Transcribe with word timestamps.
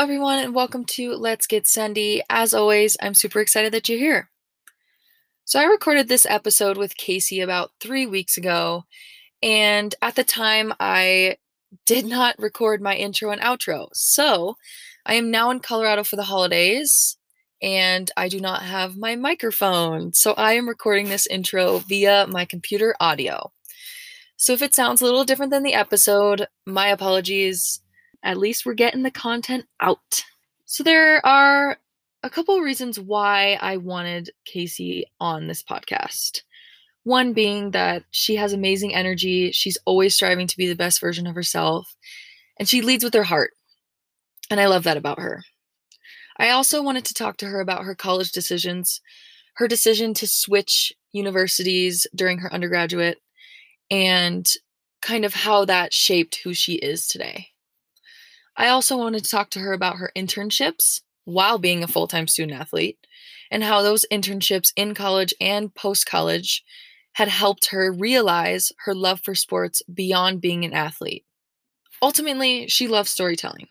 everyone, 0.00 0.38
and 0.38 0.54
welcome 0.54 0.82
to 0.82 1.12
Let's 1.12 1.46
Get 1.46 1.66
Sunday. 1.66 2.22
As 2.30 2.54
always, 2.54 2.96
I'm 3.02 3.12
super 3.12 3.38
excited 3.38 3.70
that 3.74 3.86
you're 3.86 3.98
here. 3.98 4.30
So, 5.44 5.60
I 5.60 5.64
recorded 5.64 6.08
this 6.08 6.24
episode 6.24 6.78
with 6.78 6.96
Casey 6.96 7.42
about 7.42 7.72
three 7.80 8.06
weeks 8.06 8.38
ago, 8.38 8.84
and 9.42 9.94
at 10.00 10.14
the 10.14 10.24
time, 10.24 10.72
I 10.80 11.36
did 11.84 12.06
not 12.06 12.38
record 12.38 12.80
my 12.80 12.96
intro 12.96 13.30
and 13.30 13.42
outro. 13.42 13.88
So, 13.92 14.56
I 15.04 15.16
am 15.16 15.30
now 15.30 15.50
in 15.50 15.60
Colorado 15.60 16.02
for 16.02 16.16
the 16.16 16.22
holidays, 16.22 17.18
and 17.60 18.10
I 18.16 18.28
do 18.28 18.40
not 18.40 18.62
have 18.62 18.96
my 18.96 19.16
microphone. 19.16 20.14
So, 20.14 20.32
I 20.32 20.54
am 20.54 20.66
recording 20.66 21.10
this 21.10 21.26
intro 21.26 21.76
via 21.80 22.26
my 22.26 22.46
computer 22.46 22.96
audio. 23.00 23.52
So, 24.38 24.54
if 24.54 24.62
it 24.62 24.74
sounds 24.74 25.02
a 25.02 25.04
little 25.04 25.24
different 25.24 25.52
than 25.52 25.62
the 25.62 25.74
episode, 25.74 26.46
my 26.64 26.86
apologies 26.88 27.82
at 28.22 28.38
least 28.38 28.66
we're 28.66 28.74
getting 28.74 29.02
the 29.02 29.10
content 29.10 29.66
out. 29.80 30.24
So 30.64 30.82
there 30.82 31.24
are 31.26 31.78
a 32.22 32.30
couple 32.30 32.58
reasons 32.60 33.00
why 33.00 33.58
I 33.60 33.78
wanted 33.78 34.30
Casey 34.44 35.06
on 35.18 35.46
this 35.46 35.62
podcast. 35.62 36.42
One 37.04 37.32
being 37.32 37.70
that 37.70 38.04
she 38.10 38.36
has 38.36 38.52
amazing 38.52 38.94
energy, 38.94 39.52
she's 39.52 39.78
always 39.86 40.14
striving 40.14 40.46
to 40.46 40.56
be 40.56 40.68
the 40.68 40.74
best 40.74 41.00
version 41.00 41.26
of 41.26 41.34
herself, 41.34 41.96
and 42.58 42.68
she 42.68 42.82
leads 42.82 43.02
with 43.02 43.14
her 43.14 43.22
heart. 43.22 43.52
And 44.50 44.60
I 44.60 44.66
love 44.66 44.84
that 44.84 44.96
about 44.98 45.18
her. 45.18 45.42
I 46.36 46.50
also 46.50 46.82
wanted 46.82 47.04
to 47.06 47.14
talk 47.14 47.36
to 47.38 47.46
her 47.46 47.60
about 47.60 47.84
her 47.84 47.94
college 47.94 48.32
decisions, 48.32 49.00
her 49.54 49.68
decision 49.68 50.14
to 50.14 50.26
switch 50.26 50.92
universities 51.12 52.06
during 52.14 52.38
her 52.38 52.52
undergraduate, 52.52 53.18
and 53.90 54.48
kind 55.02 55.24
of 55.24 55.34
how 55.34 55.64
that 55.64 55.92
shaped 55.92 56.40
who 56.44 56.52
she 56.52 56.74
is 56.74 57.06
today. 57.06 57.49
I 58.56 58.68
also 58.68 58.96
wanted 58.96 59.24
to 59.24 59.30
talk 59.30 59.50
to 59.50 59.60
her 59.60 59.72
about 59.72 59.96
her 59.96 60.12
internships 60.16 61.00
while 61.24 61.58
being 61.58 61.82
a 61.82 61.88
full 61.88 62.08
time 62.08 62.26
student 62.26 62.60
athlete 62.60 62.98
and 63.50 63.64
how 63.64 63.82
those 63.82 64.06
internships 64.10 64.72
in 64.76 64.94
college 64.94 65.34
and 65.40 65.74
post 65.74 66.06
college 66.06 66.64
had 67.14 67.28
helped 67.28 67.66
her 67.66 67.92
realize 67.92 68.72
her 68.84 68.94
love 68.94 69.20
for 69.20 69.34
sports 69.34 69.82
beyond 69.92 70.40
being 70.40 70.64
an 70.64 70.72
athlete. 70.72 71.24
Ultimately, 72.02 72.68
she 72.68 72.86
loves 72.86 73.10
storytelling. 73.10 73.68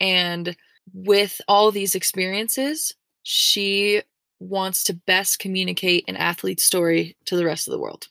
And 0.00 0.56
with 0.92 1.40
all 1.46 1.70
these 1.70 1.94
experiences, 1.94 2.94
she 3.22 4.02
wants 4.40 4.82
to 4.84 4.94
best 4.94 5.38
communicate 5.38 6.04
an 6.08 6.16
athlete's 6.16 6.64
story 6.64 7.16
to 7.26 7.36
the 7.36 7.44
rest 7.44 7.68
of 7.68 7.72
the 7.72 7.78
world. 7.78 8.08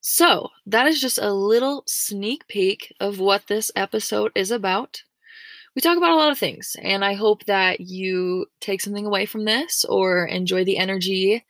So, 0.00 0.50
that 0.66 0.86
is 0.86 1.00
just 1.00 1.18
a 1.18 1.32
little 1.32 1.82
sneak 1.86 2.46
peek 2.46 2.94
of 3.00 3.18
what 3.18 3.48
this 3.48 3.72
episode 3.74 4.30
is 4.36 4.52
about 4.52 5.02
we 5.76 5.82
talk 5.82 5.98
about 5.98 6.12
a 6.12 6.16
lot 6.16 6.32
of 6.32 6.38
things, 6.38 6.74
and 6.80 7.04
I 7.04 7.12
hope 7.12 7.44
that 7.44 7.80
you 7.80 8.46
take 8.60 8.80
something 8.80 9.04
away 9.04 9.26
from 9.26 9.44
this 9.44 9.84
or 9.84 10.24
enjoy 10.24 10.64
the 10.64 10.78
energy. 10.78 11.44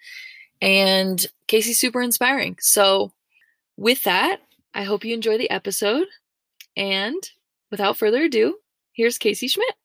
And 0.60 1.24
Casey's 1.46 1.78
super 1.78 2.02
inspiring. 2.02 2.56
So, 2.60 3.12
with 3.77 4.02
that, 4.02 4.41
I 4.74 4.82
hope 4.82 5.04
you 5.04 5.14
enjoy 5.14 5.38
the 5.38 5.48
episode. 5.48 6.08
And 6.77 7.22
without 7.70 7.97
further 7.97 8.24
ado, 8.24 8.56
here's 8.92 9.16
Casey 9.16 9.47
Schmidt. 9.47 9.77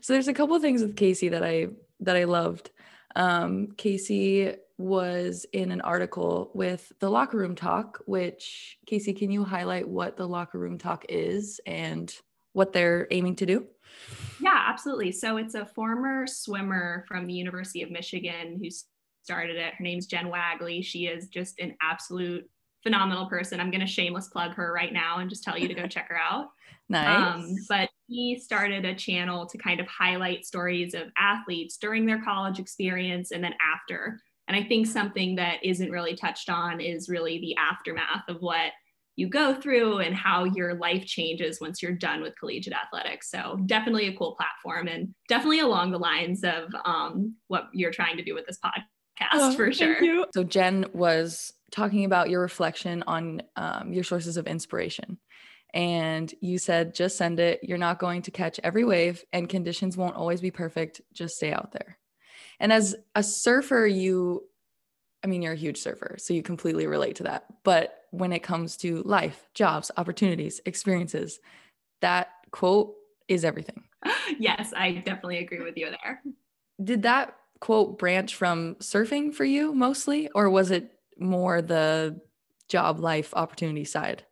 So 0.00 0.12
there's 0.12 0.28
a 0.28 0.34
couple 0.34 0.58
things 0.58 0.82
with 0.82 0.96
Casey 0.96 1.28
that 1.28 1.44
I 1.44 1.68
that 2.00 2.16
I 2.16 2.24
loved. 2.24 2.70
Um, 3.16 3.68
Casey 3.76 4.54
was 4.76 5.46
in 5.52 5.70
an 5.70 5.80
article 5.80 6.50
with 6.54 6.92
the 6.98 7.08
Locker 7.08 7.38
Room 7.38 7.54
Talk, 7.54 8.00
which, 8.06 8.78
Casey, 8.86 9.12
can 9.12 9.30
you 9.30 9.44
highlight 9.44 9.88
what 9.88 10.16
the 10.16 10.26
Locker 10.26 10.58
Room 10.58 10.78
Talk 10.78 11.04
is 11.08 11.60
and 11.66 12.12
what 12.52 12.72
they're 12.72 13.06
aiming 13.10 13.36
to 13.36 13.46
do? 13.46 13.66
Yeah, 14.40 14.64
absolutely. 14.66 15.12
So 15.12 15.36
it's 15.36 15.54
a 15.54 15.64
former 15.64 16.26
swimmer 16.26 17.04
from 17.06 17.26
the 17.26 17.34
University 17.34 17.82
of 17.82 17.90
Michigan 17.90 18.58
who 18.60 18.68
started 19.22 19.56
it. 19.56 19.74
Her 19.74 19.82
name's 19.84 20.06
Jen 20.06 20.28
Wagley. 20.28 20.82
She 20.82 21.06
is 21.06 21.28
just 21.28 21.60
an 21.60 21.76
absolute 21.80 22.48
phenomenal 22.84 23.26
person. 23.26 23.60
I'm 23.60 23.70
going 23.70 23.80
to 23.80 23.86
shameless 23.86 24.28
plug 24.28 24.54
her 24.54 24.72
right 24.72 24.92
now 24.92 25.18
and 25.18 25.28
just 25.28 25.42
tell 25.42 25.58
you 25.58 25.66
to 25.66 25.74
go 25.74 25.86
check 25.88 26.08
her 26.08 26.16
out. 26.16 26.48
Nice. 26.88 27.34
Um, 27.34 27.56
but 27.68 27.88
he 28.06 28.38
started 28.38 28.84
a 28.84 28.94
channel 28.94 29.46
to 29.46 29.58
kind 29.58 29.80
of 29.80 29.86
highlight 29.86 30.44
stories 30.44 30.94
of 30.94 31.04
athletes 31.18 31.78
during 31.78 32.06
their 32.06 32.22
college 32.22 32.58
experience 32.58 33.30
and 33.32 33.42
then 33.42 33.54
after. 33.74 34.20
And 34.48 34.56
I 34.56 34.62
think 34.62 34.86
something 34.86 35.36
that 35.36 35.64
isn't 35.64 35.90
really 35.90 36.14
touched 36.14 36.50
on 36.50 36.80
is 36.80 37.08
really 37.08 37.38
the 37.38 37.56
aftermath 37.56 38.28
of 38.28 38.36
what 38.40 38.72
you 39.16 39.28
go 39.28 39.54
through 39.54 39.98
and 39.98 40.14
how 40.14 40.44
your 40.44 40.74
life 40.74 41.06
changes 41.06 41.60
once 41.60 41.80
you're 41.80 41.92
done 41.92 42.20
with 42.20 42.38
collegiate 42.38 42.74
athletics. 42.74 43.30
So 43.30 43.58
definitely 43.64 44.08
a 44.08 44.16
cool 44.16 44.34
platform 44.34 44.88
and 44.88 45.14
definitely 45.28 45.60
along 45.60 45.92
the 45.92 45.98
lines 45.98 46.42
of 46.42 46.74
um, 46.84 47.36
what 47.46 47.68
you're 47.72 47.92
trying 47.92 48.16
to 48.16 48.24
do 48.24 48.34
with 48.34 48.44
this 48.46 48.58
podcast 48.58 49.24
oh, 49.32 49.54
for 49.54 49.72
sure. 49.72 50.26
So 50.34 50.42
Jen 50.42 50.86
was 50.92 51.52
talking 51.74 52.04
about 52.04 52.30
your 52.30 52.40
reflection 52.40 53.02
on 53.08 53.42
um, 53.56 53.92
your 53.92 54.04
sources 54.04 54.36
of 54.36 54.46
inspiration. 54.46 55.18
And 55.74 56.32
you 56.40 56.58
said 56.58 56.94
just 56.94 57.16
send 57.16 57.40
it. 57.40 57.60
You're 57.64 57.78
not 57.78 57.98
going 57.98 58.22
to 58.22 58.30
catch 58.30 58.60
every 58.62 58.84
wave 58.84 59.24
and 59.32 59.48
conditions 59.48 59.96
won't 59.96 60.14
always 60.14 60.40
be 60.40 60.52
perfect. 60.52 61.00
Just 61.12 61.36
stay 61.36 61.52
out 61.52 61.72
there. 61.72 61.98
And 62.60 62.72
as 62.72 62.94
a 63.14 63.22
surfer 63.22 63.86
you 63.86 64.44
i 65.24 65.26
mean 65.26 65.40
you're 65.40 65.54
a 65.54 65.56
huge 65.56 65.78
surfer 65.78 66.16
so 66.18 66.34
you 66.34 66.42
completely 66.42 66.86
relate 66.86 67.16
to 67.16 67.24
that. 67.24 67.46
But 67.64 68.02
when 68.12 68.32
it 68.32 68.44
comes 68.44 68.76
to 68.78 69.02
life 69.02 69.48
jobs 69.52 69.90
opportunities 69.96 70.60
experiences 70.64 71.40
that 72.00 72.28
quote 72.52 72.94
is 73.26 73.44
everything. 73.44 73.82
Yes 74.38 74.72
i 74.76 74.92
definitely 74.92 75.38
agree 75.38 75.62
with 75.62 75.76
you 75.76 75.90
there. 75.90 76.22
Did 76.82 77.02
that 77.02 77.36
quote 77.60 77.98
branch 77.98 78.36
from 78.36 78.76
surfing 78.76 79.34
for 79.34 79.44
you 79.44 79.74
mostly 79.74 80.28
or 80.34 80.48
was 80.50 80.70
it 80.70 80.93
more 81.18 81.62
the 81.62 82.20
job 82.68 82.98
life 82.98 83.32
opportunity 83.34 83.84
side 83.84 84.24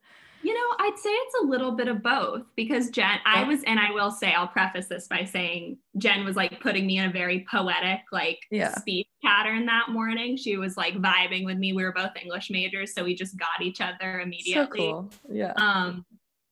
you 0.42 0.54
know, 0.54 0.76
I'd 0.80 0.98
say 0.98 1.10
it's 1.10 1.34
a 1.42 1.46
little 1.46 1.72
bit 1.72 1.88
of 1.88 2.02
both 2.02 2.42
because 2.56 2.90
Jen, 2.90 3.18
I 3.24 3.44
was, 3.44 3.62
and 3.64 3.78
I 3.78 3.92
will 3.92 4.10
say, 4.10 4.32
I'll 4.32 4.48
preface 4.48 4.88
this 4.88 5.06
by 5.06 5.24
saying 5.24 5.78
Jen 5.98 6.24
was 6.24 6.34
like 6.34 6.60
putting 6.60 6.84
me 6.84 6.98
in 6.98 7.08
a 7.08 7.12
very 7.12 7.46
poetic, 7.48 8.00
like 8.10 8.40
yeah. 8.50 8.74
speech 8.74 9.06
pattern 9.24 9.66
that 9.66 9.90
morning. 9.90 10.36
She 10.36 10.56
was 10.56 10.76
like 10.76 10.94
vibing 10.94 11.44
with 11.44 11.58
me. 11.58 11.72
We 11.72 11.84
were 11.84 11.92
both 11.92 12.10
English 12.20 12.50
majors, 12.50 12.92
so 12.92 13.04
we 13.04 13.14
just 13.14 13.38
got 13.38 13.62
each 13.62 13.80
other 13.80 14.20
immediately. 14.20 14.80
So 14.80 14.92
cool. 14.92 15.10
Yeah. 15.30 15.52
Um, 15.56 16.04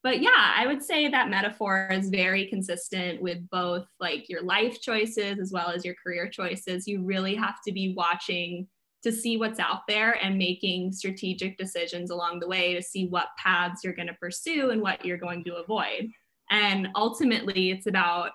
but 0.03 0.23
yeah, 0.23 0.55
I 0.57 0.67
would 0.67 0.83
say 0.83 1.09
that 1.09 1.29
metaphor 1.29 1.89
is 1.93 2.09
very 2.09 2.47
consistent 2.47 3.21
with 3.21 3.39
both 3.51 3.87
like 3.99 4.29
your 4.29 4.43
life 4.43 4.81
choices 4.81 5.39
as 5.41 5.51
well 5.53 5.69
as 5.69 5.85
your 5.85 5.95
career 6.03 6.29
choices. 6.29 6.87
You 6.87 7.03
really 7.03 7.35
have 7.35 7.57
to 7.67 7.73
be 7.73 7.93
watching 7.95 8.69
to 9.03 9.13
see 9.13 9.37
what's 9.37 9.59
out 9.59 9.81
there 9.89 10.13
and 10.23 10.37
making 10.37 10.93
strategic 10.93 11.57
decisions 11.57 12.11
along 12.11 12.41
the 12.41 12.49
way 12.49 12.75
to 12.75 12.83
see 12.83 13.07
what 13.07 13.29
paths 13.39 13.83
you're 13.83 13.95
going 13.95 14.09
to 14.09 14.15
pursue 14.15 14.71
and 14.71 14.83
what 14.83 15.05
you're 15.05 15.17
going 15.17 15.43
to 15.45 15.57
avoid. 15.57 16.11
And 16.51 16.89
ultimately, 16.97 17.71
it's 17.71 17.87
about 17.87 18.33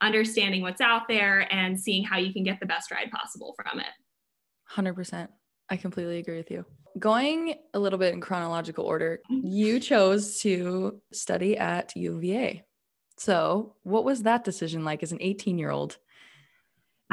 understanding 0.00 0.62
what's 0.62 0.80
out 0.80 1.08
there 1.08 1.52
and 1.52 1.78
seeing 1.78 2.04
how 2.04 2.18
you 2.18 2.32
can 2.32 2.44
get 2.44 2.60
the 2.60 2.66
best 2.66 2.90
ride 2.90 3.10
possible 3.10 3.54
from 3.56 3.80
it. 3.80 3.86
100%. 4.72 5.28
I 5.70 5.76
completely 5.76 6.18
agree 6.18 6.36
with 6.36 6.50
you. 6.50 6.64
Going 6.98 7.54
a 7.72 7.78
little 7.78 7.98
bit 7.98 8.14
in 8.14 8.20
chronological 8.20 8.84
order, 8.84 9.20
mm-hmm. 9.30 9.46
you 9.46 9.80
chose 9.80 10.40
to 10.40 11.00
study 11.12 11.56
at 11.56 11.96
UVA. 11.96 12.64
So, 13.16 13.74
what 13.82 14.04
was 14.04 14.22
that 14.22 14.44
decision 14.44 14.84
like 14.84 15.02
as 15.02 15.12
an 15.12 15.18
18 15.20 15.58
year 15.58 15.70
old 15.70 15.98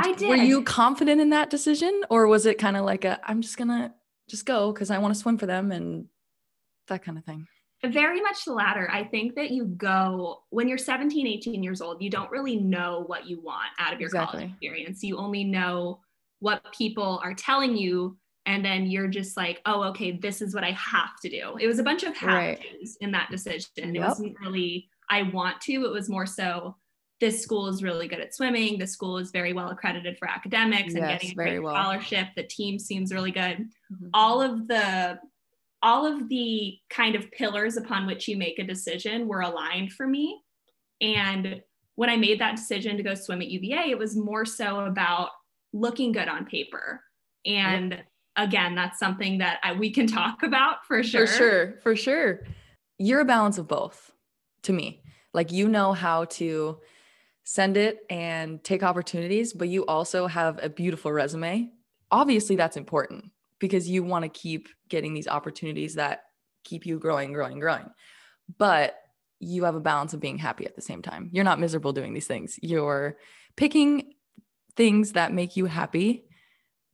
I 0.03 0.13
did. 0.13 0.29
Were 0.29 0.35
you 0.35 0.63
confident 0.63 1.21
in 1.21 1.29
that 1.29 1.49
decision 1.49 2.01
or 2.09 2.27
was 2.27 2.45
it 2.45 2.57
kind 2.57 2.77
of 2.77 2.85
like 2.85 3.05
a 3.05 3.19
I'm 3.23 3.41
just 3.41 3.57
going 3.57 3.69
to 3.69 3.93
just 4.29 4.45
go 4.45 4.71
cuz 4.73 4.91
I 4.91 4.97
want 4.97 5.13
to 5.13 5.19
swim 5.19 5.37
for 5.37 5.45
them 5.45 5.71
and 5.71 6.07
that 6.87 7.03
kind 7.03 7.17
of 7.17 7.25
thing? 7.25 7.47
Very 7.83 8.21
much 8.21 8.45
the 8.45 8.53
latter. 8.53 8.89
I 8.91 9.03
think 9.03 9.35
that 9.35 9.49
you 9.49 9.65
go 9.65 10.43
when 10.49 10.67
you're 10.67 10.77
17, 10.77 11.25
18 11.25 11.63
years 11.63 11.81
old, 11.81 12.01
you 12.01 12.09
don't 12.09 12.29
really 12.29 12.57
know 12.57 13.03
what 13.07 13.27
you 13.27 13.41
want 13.41 13.71
out 13.79 13.93
of 13.93 13.99
your 13.99 14.07
exactly. 14.07 14.39
college 14.39 14.51
experience. 14.51 15.03
You 15.03 15.17
only 15.17 15.43
know 15.43 15.99
what 16.39 16.63
people 16.73 17.19
are 17.23 17.33
telling 17.33 17.75
you 17.75 18.17
and 18.45 18.65
then 18.65 18.87
you're 18.87 19.07
just 19.07 19.37
like, 19.37 19.61
oh, 19.65 19.83
okay, 19.83 20.11
this 20.11 20.41
is 20.41 20.55
what 20.55 20.63
I 20.63 20.71
have 20.71 21.19
to 21.21 21.29
do. 21.29 21.57
It 21.59 21.67
was 21.67 21.79
a 21.79 21.83
bunch 21.83 22.03
of 22.03 22.15
have 22.17 22.29
right. 22.29 22.59
to's 22.59 22.97
in 23.01 23.11
that 23.11 23.29
decision. 23.29 23.69
Yep. 23.77 23.95
It 23.95 23.99
wasn't 23.99 24.39
really 24.39 24.89
I 25.09 25.23
want 25.23 25.59
to. 25.61 25.73
It 25.85 25.91
was 25.91 26.09
more 26.09 26.25
so 26.25 26.77
this 27.21 27.41
school 27.41 27.67
is 27.67 27.83
really 27.83 28.07
good 28.07 28.19
at 28.19 28.33
swimming. 28.33 28.79
This 28.79 28.91
school 28.91 29.19
is 29.19 29.29
very 29.29 29.53
well 29.53 29.69
accredited 29.69 30.17
for 30.17 30.27
academics 30.27 30.95
and 30.95 31.03
getting 31.03 31.31
a 31.31 31.35
great 31.35 31.59
well. 31.59 31.75
scholarship. 31.75 32.27
The 32.35 32.43
team 32.43 32.79
seems 32.79 33.13
really 33.13 33.31
good. 33.31 33.69
Mm-hmm. 33.93 34.07
All 34.13 34.41
of 34.41 34.67
the 34.67 35.19
all 35.83 36.05
of 36.05 36.27
the 36.29 36.77
kind 36.89 37.15
of 37.15 37.31
pillars 37.31 37.77
upon 37.77 38.05
which 38.05 38.27
you 38.27 38.37
make 38.37 38.59
a 38.59 38.63
decision 38.63 39.27
were 39.27 39.41
aligned 39.41 39.93
for 39.93 40.05
me. 40.05 40.41
And 40.99 41.61
when 41.95 42.09
I 42.09 42.17
made 42.17 42.39
that 42.39 42.55
decision 42.55 42.97
to 42.97 43.03
go 43.03 43.15
swim 43.15 43.41
at 43.41 43.49
UVA, 43.49 43.91
it 43.91 43.97
was 43.97 44.15
more 44.15 44.45
so 44.45 44.81
about 44.81 45.29
looking 45.73 46.11
good 46.11 46.27
on 46.27 46.45
paper. 46.45 47.01
And 47.45 47.91
yep. 47.91 48.05
again, 48.35 48.75
that's 48.75 48.99
something 48.99 49.39
that 49.39 49.59
I, 49.63 49.73
we 49.73 49.91
can 49.91 50.07
talk 50.07 50.43
about 50.43 50.85
for 50.85 51.01
sure. 51.03 51.27
For 51.27 51.33
sure. 51.33 51.79
For 51.81 51.95
sure. 51.95 52.41
You're 52.97 53.21
a 53.21 53.25
balance 53.25 53.57
of 53.57 53.67
both 53.67 54.11
to 54.63 54.73
me. 54.73 55.01
Like 55.33 55.51
you 55.51 55.67
know 55.67 55.93
how 55.93 56.25
to 56.25 56.77
send 57.51 57.75
it 57.75 58.05
and 58.09 58.63
take 58.63 58.81
opportunities, 58.81 59.51
but 59.51 59.67
you 59.67 59.85
also 59.85 60.25
have 60.25 60.57
a 60.63 60.69
beautiful 60.69 61.11
resume. 61.11 61.69
Obviously, 62.09 62.55
that's 62.55 62.77
important 62.77 63.25
because 63.59 63.89
you 63.89 64.03
want 64.03 64.23
to 64.23 64.29
keep 64.29 64.69
getting 64.87 65.13
these 65.13 65.27
opportunities 65.27 65.95
that 65.95 66.21
keep 66.63 66.85
you 66.85 66.97
growing, 66.97 67.33
growing, 67.33 67.59
growing. 67.59 67.89
But 68.57 68.95
you 69.41 69.65
have 69.65 69.75
a 69.75 69.81
balance 69.81 70.13
of 70.13 70.21
being 70.21 70.37
happy 70.37 70.65
at 70.65 70.77
the 70.77 70.81
same 70.81 71.01
time. 71.01 71.29
You're 71.33 71.43
not 71.43 71.59
miserable 71.59 71.91
doing 71.91 72.13
these 72.13 72.25
things. 72.25 72.57
You're 72.61 73.17
picking 73.57 74.13
things 74.77 75.11
that 75.11 75.33
make 75.33 75.57
you 75.57 75.65
happy, 75.65 76.23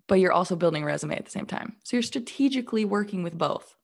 but 0.07 0.19
you're 0.19 0.33
also 0.33 0.55
building 0.55 0.81
a 0.81 0.87
resume 0.87 1.17
at 1.17 1.25
the 1.25 1.29
same 1.29 1.45
time. 1.45 1.75
So 1.83 1.97
you're 1.97 2.01
strategically 2.01 2.83
working 2.83 3.21
with 3.21 3.37
both. 3.37 3.75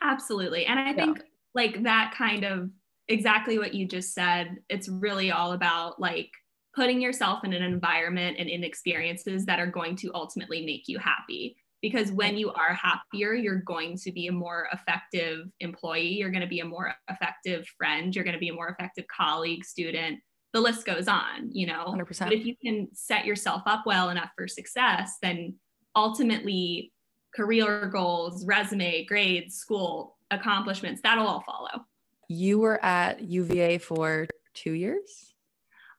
Absolutely. 0.00 0.64
And 0.64 0.80
I 0.80 0.94
think 0.94 1.18
yeah. 1.18 1.24
like 1.54 1.82
that 1.82 2.14
kind 2.16 2.44
of 2.44 2.70
exactly 3.08 3.58
what 3.58 3.74
you 3.74 3.86
just 3.86 4.14
said, 4.14 4.58
it's 4.68 4.88
really 4.88 5.30
all 5.30 5.52
about 5.52 6.00
like 6.00 6.30
putting 6.74 7.00
yourself 7.00 7.44
in 7.44 7.52
an 7.52 7.62
environment 7.62 8.36
and 8.38 8.48
in 8.48 8.64
experiences 8.64 9.46
that 9.46 9.60
are 9.60 9.66
going 9.66 9.96
to 9.96 10.10
ultimately 10.14 10.64
make 10.64 10.88
you 10.88 10.98
happy. 10.98 11.56
Because 11.80 12.10
when 12.10 12.36
you 12.36 12.50
are 12.52 12.72
happier 12.72 13.34
you're 13.34 13.60
going 13.60 13.96
to 13.98 14.10
be 14.10 14.26
a 14.28 14.32
more 14.32 14.68
effective 14.72 15.46
employee. 15.60 16.14
You're 16.14 16.30
going 16.30 16.40
to 16.40 16.48
be 16.48 16.60
a 16.60 16.64
more 16.64 16.94
effective 17.10 17.66
friend. 17.76 18.14
You're 18.14 18.24
going 18.24 18.34
to 18.34 18.40
be 18.40 18.48
a 18.48 18.54
more 18.54 18.68
effective 18.68 19.04
colleague 19.14 19.64
student. 19.64 20.18
The 20.52 20.60
list 20.60 20.86
goes 20.86 21.08
on 21.08 21.50
you 21.52 21.66
know? 21.66 21.84
100%. 21.86 22.18
but 22.20 22.32
if 22.32 22.46
you 22.46 22.54
can 22.64 22.88
set 22.92 23.24
yourself 23.24 23.62
up 23.66 23.84
well 23.86 24.10
enough 24.10 24.30
for 24.36 24.48
success 24.48 25.18
then 25.20 25.54
ultimately 25.96 26.92
career 27.34 27.86
goals 27.92 28.46
resume 28.46 29.04
grades 29.04 29.56
school 29.56 30.16
accomplishments 30.30 31.00
that'll 31.02 31.26
all 31.26 31.42
follow 31.44 31.84
you 32.28 32.58
were 32.58 32.82
at 32.84 33.20
uva 33.22 33.78
for 33.78 34.26
two 34.54 34.72
years? 34.72 35.34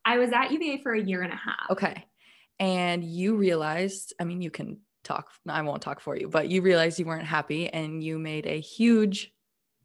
I 0.05 0.17
was 0.17 0.31
at 0.31 0.51
uva 0.51 0.81
for 0.81 0.93
a 0.93 1.01
year 1.01 1.21
and 1.21 1.33
a 1.33 1.35
half. 1.35 1.71
Okay. 1.71 2.05
And 2.59 3.03
you 3.03 3.35
realized 3.35 4.13
i 4.19 4.23
mean 4.23 4.41
you 4.41 4.49
can 4.49 4.79
talk 5.03 5.29
i 5.47 5.61
won't 5.61 5.81
talk 5.83 5.99
for 5.99 6.17
you 6.17 6.27
but 6.27 6.49
you 6.49 6.63
realized 6.63 6.97
you 6.97 7.05
weren't 7.05 7.27
happy 7.27 7.69
and 7.69 8.03
you 8.03 8.17
made 8.17 8.47
a 8.47 8.59
huge 8.59 9.31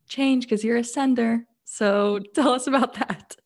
change 0.09 0.45
because 0.45 0.63
you're 0.63 0.77
a 0.77 0.85
sender. 0.85 1.47
So 1.65 2.21
tell 2.35 2.53
us 2.53 2.67
about 2.67 2.95
that. 2.95 3.37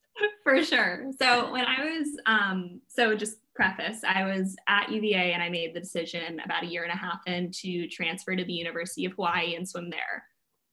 For 0.43 0.63
sure. 0.63 1.11
So 1.21 1.53
when 1.53 1.65
i 1.65 1.85
was 1.85 2.09
um 2.27 2.81
so 2.89 3.15
just 3.15 3.37
preface 3.55 4.01
i 4.07 4.25
was 4.25 4.57
at 4.67 4.91
uva 4.91 5.17
and 5.17 5.41
i 5.41 5.49
made 5.49 5.75
the 5.75 5.81
decision 5.81 6.41
about 6.45 6.65
a 6.65 6.67
year 6.67 6.83
and 6.83 6.93
a 6.93 6.97
half 6.97 7.21
in 7.27 7.53
to 7.53 7.87
transfer 7.87 8.35
to 8.35 8.45
the 8.45 8.53
university 8.53 9.05
of 9.05 9.13
hawaii 9.13 9.55
and 9.55 9.69
swim 9.69 9.91
there. 9.91 10.25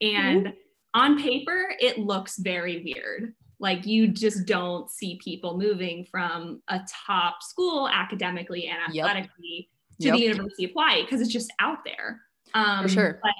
And 0.02 0.48
mm-hmm. 0.48 0.56
On 0.94 1.22
paper 1.22 1.74
it 1.80 1.98
looks 1.98 2.38
very 2.38 2.84
weird 2.84 3.34
like 3.60 3.86
you 3.86 4.08
just 4.08 4.48
don't 4.48 4.90
see 4.90 5.20
people 5.24 5.58
moving 5.58 6.06
from 6.10 6.62
a 6.70 6.82
top 7.06 7.44
school 7.44 7.88
academically 7.88 8.68
and 8.68 8.80
athletically 8.80 9.70
yep 9.70 9.82
to 10.02 10.08
yep. 10.08 10.16
the 10.18 10.24
University 10.24 10.66
of 10.66 10.72
Hawaii 10.72 11.04
because 11.04 11.22
it's 11.22 11.32
just 11.32 11.54
out 11.60 11.80
there. 11.86 12.22
Um, 12.54 12.84
for 12.84 12.90
sure. 12.90 13.20
But 13.22 13.32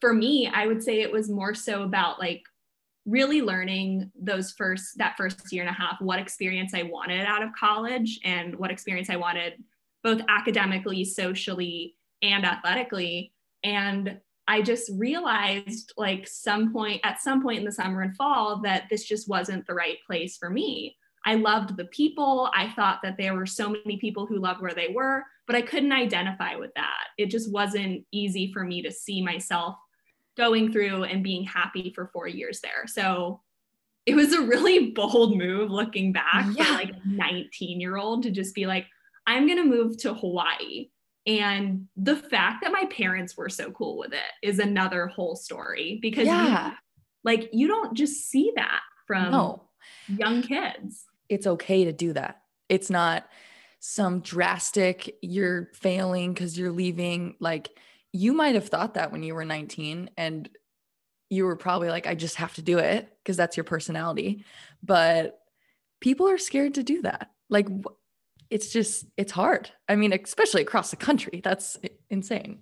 for 0.00 0.12
me, 0.12 0.50
I 0.52 0.66
would 0.66 0.82
say 0.82 1.00
it 1.00 1.10
was 1.10 1.30
more 1.30 1.54
so 1.54 1.82
about 1.82 2.18
like 2.18 2.42
really 3.06 3.42
learning 3.42 4.10
those 4.20 4.52
first 4.52 4.98
that 4.98 5.16
first 5.16 5.52
year 5.52 5.62
and 5.62 5.70
a 5.70 5.72
half 5.72 6.00
what 6.00 6.20
experience 6.20 6.72
I 6.72 6.84
wanted 6.84 7.26
out 7.26 7.42
of 7.42 7.50
college 7.58 8.20
and 8.24 8.54
what 8.56 8.70
experience 8.70 9.10
I 9.10 9.16
wanted 9.16 9.54
both 10.04 10.20
academically, 10.28 11.04
socially, 11.04 11.96
and 12.22 12.44
athletically. 12.44 13.32
And 13.62 14.18
I 14.48 14.62
just 14.62 14.90
realized 14.96 15.92
like 15.96 16.26
some 16.26 16.72
point 16.72 17.00
at 17.04 17.20
some 17.20 17.42
point 17.42 17.60
in 17.60 17.64
the 17.64 17.72
summer 17.72 18.02
and 18.02 18.16
fall 18.16 18.60
that 18.62 18.84
this 18.90 19.04
just 19.04 19.28
wasn't 19.28 19.66
the 19.66 19.74
right 19.74 19.98
place 20.06 20.36
for 20.36 20.50
me. 20.50 20.96
I 21.24 21.36
loved 21.36 21.76
the 21.76 21.84
people. 21.86 22.50
I 22.54 22.70
thought 22.70 23.00
that 23.02 23.16
there 23.16 23.34
were 23.34 23.46
so 23.46 23.68
many 23.68 23.98
people 23.98 24.26
who 24.26 24.40
loved 24.40 24.60
where 24.60 24.74
they 24.74 24.88
were, 24.88 25.22
but 25.46 25.54
I 25.54 25.62
couldn't 25.62 25.92
identify 25.92 26.56
with 26.56 26.72
that. 26.74 27.04
It 27.16 27.26
just 27.26 27.52
wasn't 27.52 28.04
easy 28.10 28.52
for 28.52 28.64
me 28.64 28.82
to 28.82 28.90
see 28.90 29.22
myself 29.22 29.76
going 30.36 30.72
through 30.72 31.04
and 31.04 31.22
being 31.22 31.44
happy 31.44 31.92
for 31.94 32.08
four 32.12 32.26
years 32.26 32.60
there. 32.60 32.86
So 32.86 33.40
it 34.06 34.14
was 34.16 34.32
a 34.32 34.42
really 34.42 34.90
bold 34.90 35.36
move 35.36 35.70
looking 35.70 36.12
back 36.12 36.46
yeah. 36.54 36.64
for 36.64 36.72
like 36.72 36.90
a 36.90 37.00
19 37.04 37.80
year 37.80 37.96
old 37.96 38.24
to 38.24 38.30
just 38.30 38.54
be 38.54 38.66
like, 38.66 38.86
I'm 39.26 39.46
going 39.46 39.58
to 39.58 39.64
move 39.64 39.98
to 39.98 40.14
Hawaii. 40.14 40.88
And 41.26 41.86
the 41.96 42.16
fact 42.16 42.62
that 42.62 42.72
my 42.72 42.86
parents 42.86 43.36
were 43.36 43.48
so 43.48 43.70
cool 43.70 43.98
with 43.98 44.12
it 44.12 44.20
is 44.42 44.58
another 44.58 45.06
whole 45.06 45.36
story 45.36 45.98
because 46.02 46.26
yeah. 46.26 46.70
you, 46.70 46.72
like 47.22 47.50
you 47.52 47.68
don't 47.68 47.94
just 47.94 48.28
see 48.28 48.52
that 48.56 48.80
from 49.06 49.30
no. 49.30 49.68
young 50.08 50.42
kids 50.42 51.06
it's 51.32 51.46
okay 51.46 51.86
to 51.86 51.92
do 51.92 52.12
that. 52.12 52.42
It's 52.68 52.90
not 52.90 53.26
some 53.80 54.20
drastic, 54.20 55.16
you're 55.22 55.70
failing 55.72 56.34
because 56.34 56.58
you're 56.58 56.70
leaving. 56.70 57.36
Like 57.40 57.70
you 58.12 58.34
might 58.34 58.54
have 58.54 58.68
thought 58.68 58.94
that 58.94 59.12
when 59.12 59.22
you 59.22 59.34
were 59.34 59.46
19 59.46 60.10
and 60.18 60.48
you 61.30 61.46
were 61.46 61.56
probably 61.56 61.88
like, 61.88 62.06
I 62.06 62.14
just 62.14 62.36
have 62.36 62.54
to 62.54 62.62
do 62.62 62.78
it 62.78 63.08
because 63.22 63.38
that's 63.38 63.56
your 63.56 63.64
personality. 63.64 64.44
But 64.82 65.38
people 66.00 66.28
are 66.28 66.36
scared 66.36 66.74
to 66.74 66.82
do 66.82 67.00
that. 67.00 67.30
Like 67.48 67.68
it's 68.52 68.70
just, 68.70 69.06
it's 69.16 69.32
hard. 69.32 69.70
I 69.88 69.96
mean, 69.96 70.12
especially 70.12 70.62
across 70.62 70.90
the 70.90 70.96
country. 70.96 71.40
That's 71.42 71.78
insane. 72.10 72.60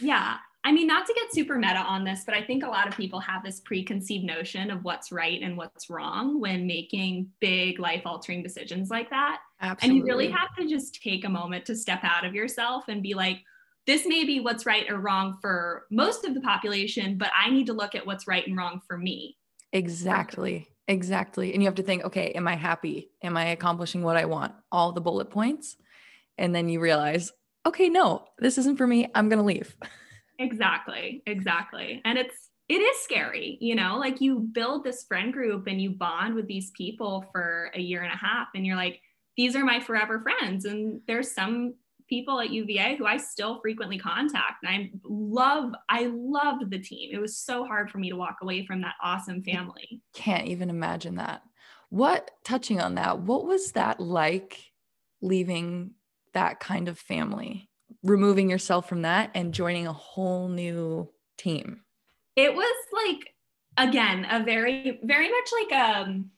Yeah. 0.00 0.36
I 0.64 0.72
mean, 0.72 0.88
not 0.88 1.06
to 1.06 1.14
get 1.14 1.32
super 1.32 1.58
meta 1.58 1.78
on 1.78 2.02
this, 2.02 2.24
but 2.26 2.34
I 2.34 2.42
think 2.42 2.64
a 2.64 2.68
lot 2.68 2.88
of 2.88 2.96
people 2.96 3.20
have 3.20 3.44
this 3.44 3.60
preconceived 3.60 4.24
notion 4.24 4.70
of 4.72 4.82
what's 4.82 5.12
right 5.12 5.40
and 5.40 5.56
what's 5.56 5.88
wrong 5.88 6.40
when 6.40 6.66
making 6.66 7.28
big 7.38 7.78
life 7.78 8.02
altering 8.04 8.42
decisions 8.42 8.90
like 8.90 9.08
that. 9.10 9.38
Absolutely. 9.60 9.88
And 9.88 9.96
you 9.96 10.12
really 10.12 10.30
have 10.32 10.56
to 10.58 10.66
just 10.66 11.00
take 11.00 11.24
a 11.24 11.28
moment 11.28 11.66
to 11.66 11.76
step 11.76 12.00
out 12.02 12.24
of 12.24 12.34
yourself 12.34 12.88
and 12.88 13.00
be 13.00 13.14
like, 13.14 13.42
this 13.86 14.06
may 14.06 14.24
be 14.24 14.40
what's 14.40 14.66
right 14.66 14.90
or 14.90 14.98
wrong 14.98 15.38
for 15.40 15.86
most 15.92 16.24
of 16.24 16.34
the 16.34 16.40
population, 16.40 17.16
but 17.16 17.30
I 17.40 17.48
need 17.50 17.66
to 17.66 17.72
look 17.72 17.94
at 17.94 18.04
what's 18.04 18.26
right 18.26 18.44
and 18.44 18.56
wrong 18.56 18.80
for 18.88 18.98
me. 18.98 19.36
Exactly. 19.72 20.66
Exactly. 20.88 21.52
And 21.52 21.62
you 21.62 21.68
have 21.68 21.76
to 21.76 21.82
think, 21.82 22.04
okay, 22.04 22.32
am 22.32 22.46
I 22.46 22.54
happy? 22.54 23.10
Am 23.22 23.36
I 23.36 23.46
accomplishing 23.46 24.02
what 24.02 24.16
I 24.16 24.24
want? 24.26 24.52
All 24.70 24.92
the 24.92 25.00
bullet 25.00 25.30
points. 25.30 25.76
And 26.38 26.54
then 26.54 26.68
you 26.68 26.80
realize, 26.80 27.32
okay, 27.66 27.88
no, 27.88 28.26
this 28.38 28.58
isn't 28.58 28.76
for 28.76 28.86
me. 28.86 29.08
I'm 29.14 29.28
going 29.28 29.38
to 29.38 29.44
leave. 29.44 29.76
Exactly. 30.38 31.22
Exactly. 31.26 32.02
And 32.04 32.18
it's 32.18 32.50
it 32.68 32.74
is 32.74 33.02
scary, 33.02 33.56
you 33.60 33.74
know, 33.74 33.96
like 33.96 34.20
you 34.20 34.40
build 34.40 34.84
this 34.84 35.04
friend 35.04 35.32
group 35.32 35.66
and 35.66 35.80
you 35.80 35.90
bond 35.90 36.34
with 36.34 36.46
these 36.46 36.72
people 36.72 37.24
for 37.32 37.70
a 37.74 37.80
year 37.80 38.02
and 38.02 38.12
a 38.12 38.16
half 38.16 38.48
and 38.54 38.66
you're 38.66 38.76
like 38.76 39.00
these 39.36 39.56
are 39.56 39.64
my 39.64 39.80
forever 39.80 40.20
friends 40.20 40.66
and 40.66 41.00
there's 41.06 41.32
some 41.32 41.74
people 42.08 42.40
at 42.40 42.50
UVA 42.50 42.96
who 42.96 43.06
I 43.06 43.16
still 43.16 43.60
frequently 43.60 43.98
contact 43.98 44.62
and 44.62 44.72
I 44.72 44.90
love 45.04 45.72
I 45.88 46.10
loved 46.12 46.70
the 46.70 46.78
team. 46.78 47.10
It 47.12 47.20
was 47.20 47.36
so 47.36 47.64
hard 47.64 47.90
for 47.90 47.98
me 47.98 48.10
to 48.10 48.16
walk 48.16 48.38
away 48.42 48.64
from 48.64 48.82
that 48.82 48.94
awesome 49.02 49.42
family. 49.42 50.00
Can't 50.14 50.46
even 50.46 50.70
imagine 50.70 51.16
that. 51.16 51.42
What 51.88 52.30
touching 52.44 52.80
on 52.80 52.96
that, 52.96 53.20
what 53.20 53.46
was 53.46 53.72
that 53.72 54.00
like 54.00 54.58
leaving 55.20 55.92
that 56.34 56.60
kind 56.60 56.88
of 56.88 56.98
family? 56.98 57.68
removing 58.02 58.50
yourself 58.50 58.88
from 58.88 59.02
that 59.02 59.30
and 59.34 59.54
joining 59.54 59.86
a 59.86 59.92
whole 59.92 60.48
new 60.48 61.08
team? 61.38 61.82
It 62.36 62.54
was 62.54 62.74
like 62.92 63.32
again 63.78 64.26
a 64.30 64.42
very 64.42 65.00
very 65.02 65.28
much 65.28 65.50
like 65.60 65.80
um 65.80 66.30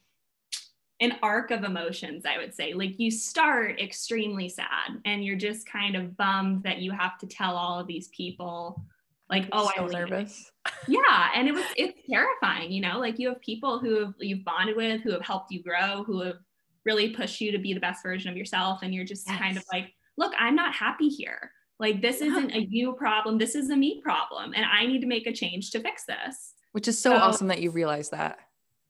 an 1.00 1.17
arc 1.23 1.50
of 1.50 1.64
emotions 1.64 2.25
i 2.26 2.38
would 2.38 2.55
say 2.55 2.75
like 2.75 2.99
you 2.99 3.11
start 3.11 3.81
extremely 3.81 4.49
sad 4.49 5.00
and 5.05 5.25
you're 5.25 5.37
just 5.37 5.69
kind 5.69 5.97
of 5.97 6.17
bummed 6.17 6.62
that 6.62 6.78
you 6.78 6.90
have 6.90 7.19
to 7.19 7.26
tell 7.26 7.57
all 7.57 7.78
of 7.78 7.87
these 7.87 8.09
people 8.09 8.83
like 9.31 9.45
I'm 9.45 9.50
oh 9.52 9.71
so 9.76 9.85
i'm 9.85 9.90
nervous 9.90 10.50
yeah 10.88 11.31
and 11.35 11.49
it 11.49 11.52
was 11.55 11.64
it's 11.76 12.00
terrifying 12.09 12.73
you 12.73 12.81
know 12.81 12.99
like 12.99 13.19
you 13.19 13.28
have 13.28 13.40
people 13.40 13.78
who 13.78 14.00
have 14.00 14.14
you've 14.19 14.45
bonded 14.45 14.76
with 14.76 15.02
who 15.02 15.12
have 15.12 15.23
helped 15.23 15.52
you 15.52 15.62
grow 15.62 16.02
who 16.05 16.23
have 16.23 16.38
really 16.85 17.11
pushed 17.11 17.40
you 17.40 17.52
to 17.52 17.59
be 17.59 17.75
the 17.75 17.81
best 17.81 18.02
version 18.02 18.31
of 18.31 18.37
yourself 18.37 18.81
and 18.83 18.95
you're 18.95 19.05
just 19.05 19.28
yes. 19.28 19.38
kind 19.38 19.57
of 19.57 19.64
like 19.73 19.93
look 20.17 20.33
i'm 20.38 20.57
not 20.57 20.75
happy 20.75 21.09
here 21.09 21.52
like, 21.81 22.02
this 22.02 22.21
isn't 22.21 22.55
a 22.55 22.67
you 22.69 22.93
problem, 22.95 23.38
this 23.38 23.55
is 23.55 23.71
a 23.71 23.76
me 23.76 24.00
problem. 24.02 24.52
And 24.55 24.64
I 24.64 24.87
need 24.87 25.00
to 25.00 25.07
make 25.07 25.26
a 25.26 25.33
change 25.33 25.71
to 25.71 25.81
fix 25.81 26.05
this. 26.05 26.55
Which 26.73 26.88
is 26.88 27.00
so, 27.00 27.11
so 27.11 27.17
awesome 27.17 27.49
that 27.49 27.62
you 27.62 27.71
realize 27.71 28.11
that. 28.11 28.38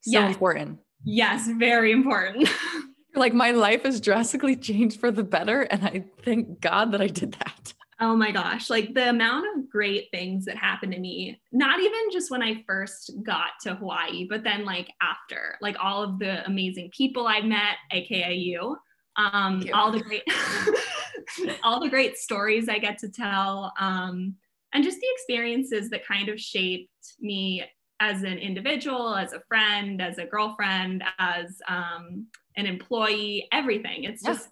So 0.03 0.25
important. 0.25 0.79
Yes, 1.05 1.49
very 1.49 1.93
important. 1.93 2.49
like, 3.15 3.35
my 3.35 3.51
life 3.51 3.85
has 3.85 4.01
drastically 4.01 4.57
changed 4.57 5.01
for 5.01 5.11
the 5.11 5.25
better. 5.25 5.63
And 5.63 5.85
I 5.85 6.05
thank 6.25 6.61
God 6.61 6.93
that 6.93 7.01
I 7.01 7.07
did 7.07 7.33
that. 7.35 7.75
Oh 8.01 8.15
my 8.15 8.31
gosh, 8.31 8.71
like 8.71 8.95
the 8.95 9.09
amount 9.09 9.47
of 9.57 9.69
great 9.69 10.09
things 10.13 10.45
that 10.45 10.57
happened 10.57 10.93
to 10.93 11.01
me, 11.01 11.41
not 11.51 11.81
even 11.81 12.11
just 12.13 12.31
when 12.31 12.43
I 12.43 12.63
first 12.65 13.11
got 13.25 13.51
to 13.63 13.75
Hawaii, 13.75 14.25
but 14.31 14.45
then 14.45 14.65
like 14.65 14.89
after, 15.03 15.57
like 15.61 15.77
all 15.83 16.05
of 16.05 16.21
the 16.21 16.47
amazing 16.47 16.91
people 16.97 17.27
I 17.27 17.41
met, 17.41 17.75
aka 17.91 18.33
you, 18.33 18.77
um, 19.17 19.65
all 19.75 19.91
the 19.91 19.99
great 19.99 20.23
all 21.65 21.81
the 21.81 21.89
great 21.89 22.17
stories 22.17 22.69
I 22.69 22.79
get 22.79 22.99
to 22.99 23.09
tell, 23.09 23.73
um, 23.81 24.37
and 24.73 24.85
just 24.85 25.01
the 25.01 25.09
experiences 25.15 25.91
that 25.91 26.07
kind 26.07 26.29
of 26.29 26.39
shaped 26.39 27.15
me 27.19 27.65
as 28.01 28.23
an 28.23 28.39
individual, 28.39 29.15
as 29.15 29.33
a 29.33 29.41
friend, 29.41 30.01
as 30.01 30.19
a 30.19 30.25
girlfriend, 30.25 31.03
as 31.19 31.61
um, 31.69 32.27
an 32.57 32.67
employee, 32.67 33.49
everything. 33.53 34.05
It's 34.05 34.23
yeah. 34.23 34.33
just 34.33 34.49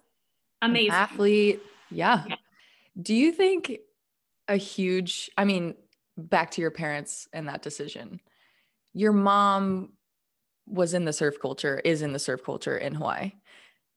amazing. 0.61 0.91
An 0.91 0.95
athlete. 0.95 1.61
Yeah. 1.89 2.23
yeah. 2.27 2.35
Do 3.01 3.13
you 3.13 3.31
think 3.31 3.79
a 4.47 4.57
huge, 4.57 5.29
I 5.37 5.45
mean, 5.45 5.75
back 6.17 6.51
to 6.51 6.61
your 6.61 6.71
parents 6.71 7.27
and 7.31 7.47
that 7.47 7.61
decision, 7.61 8.19
your 8.93 9.13
mom 9.13 9.93
was 10.65 10.93
in 10.93 11.05
the 11.05 11.13
surf 11.13 11.35
culture, 11.41 11.79
is 11.85 12.01
in 12.01 12.13
the 12.13 12.19
surf 12.19 12.43
culture 12.43 12.77
in 12.77 12.95
Hawaii. 12.95 13.31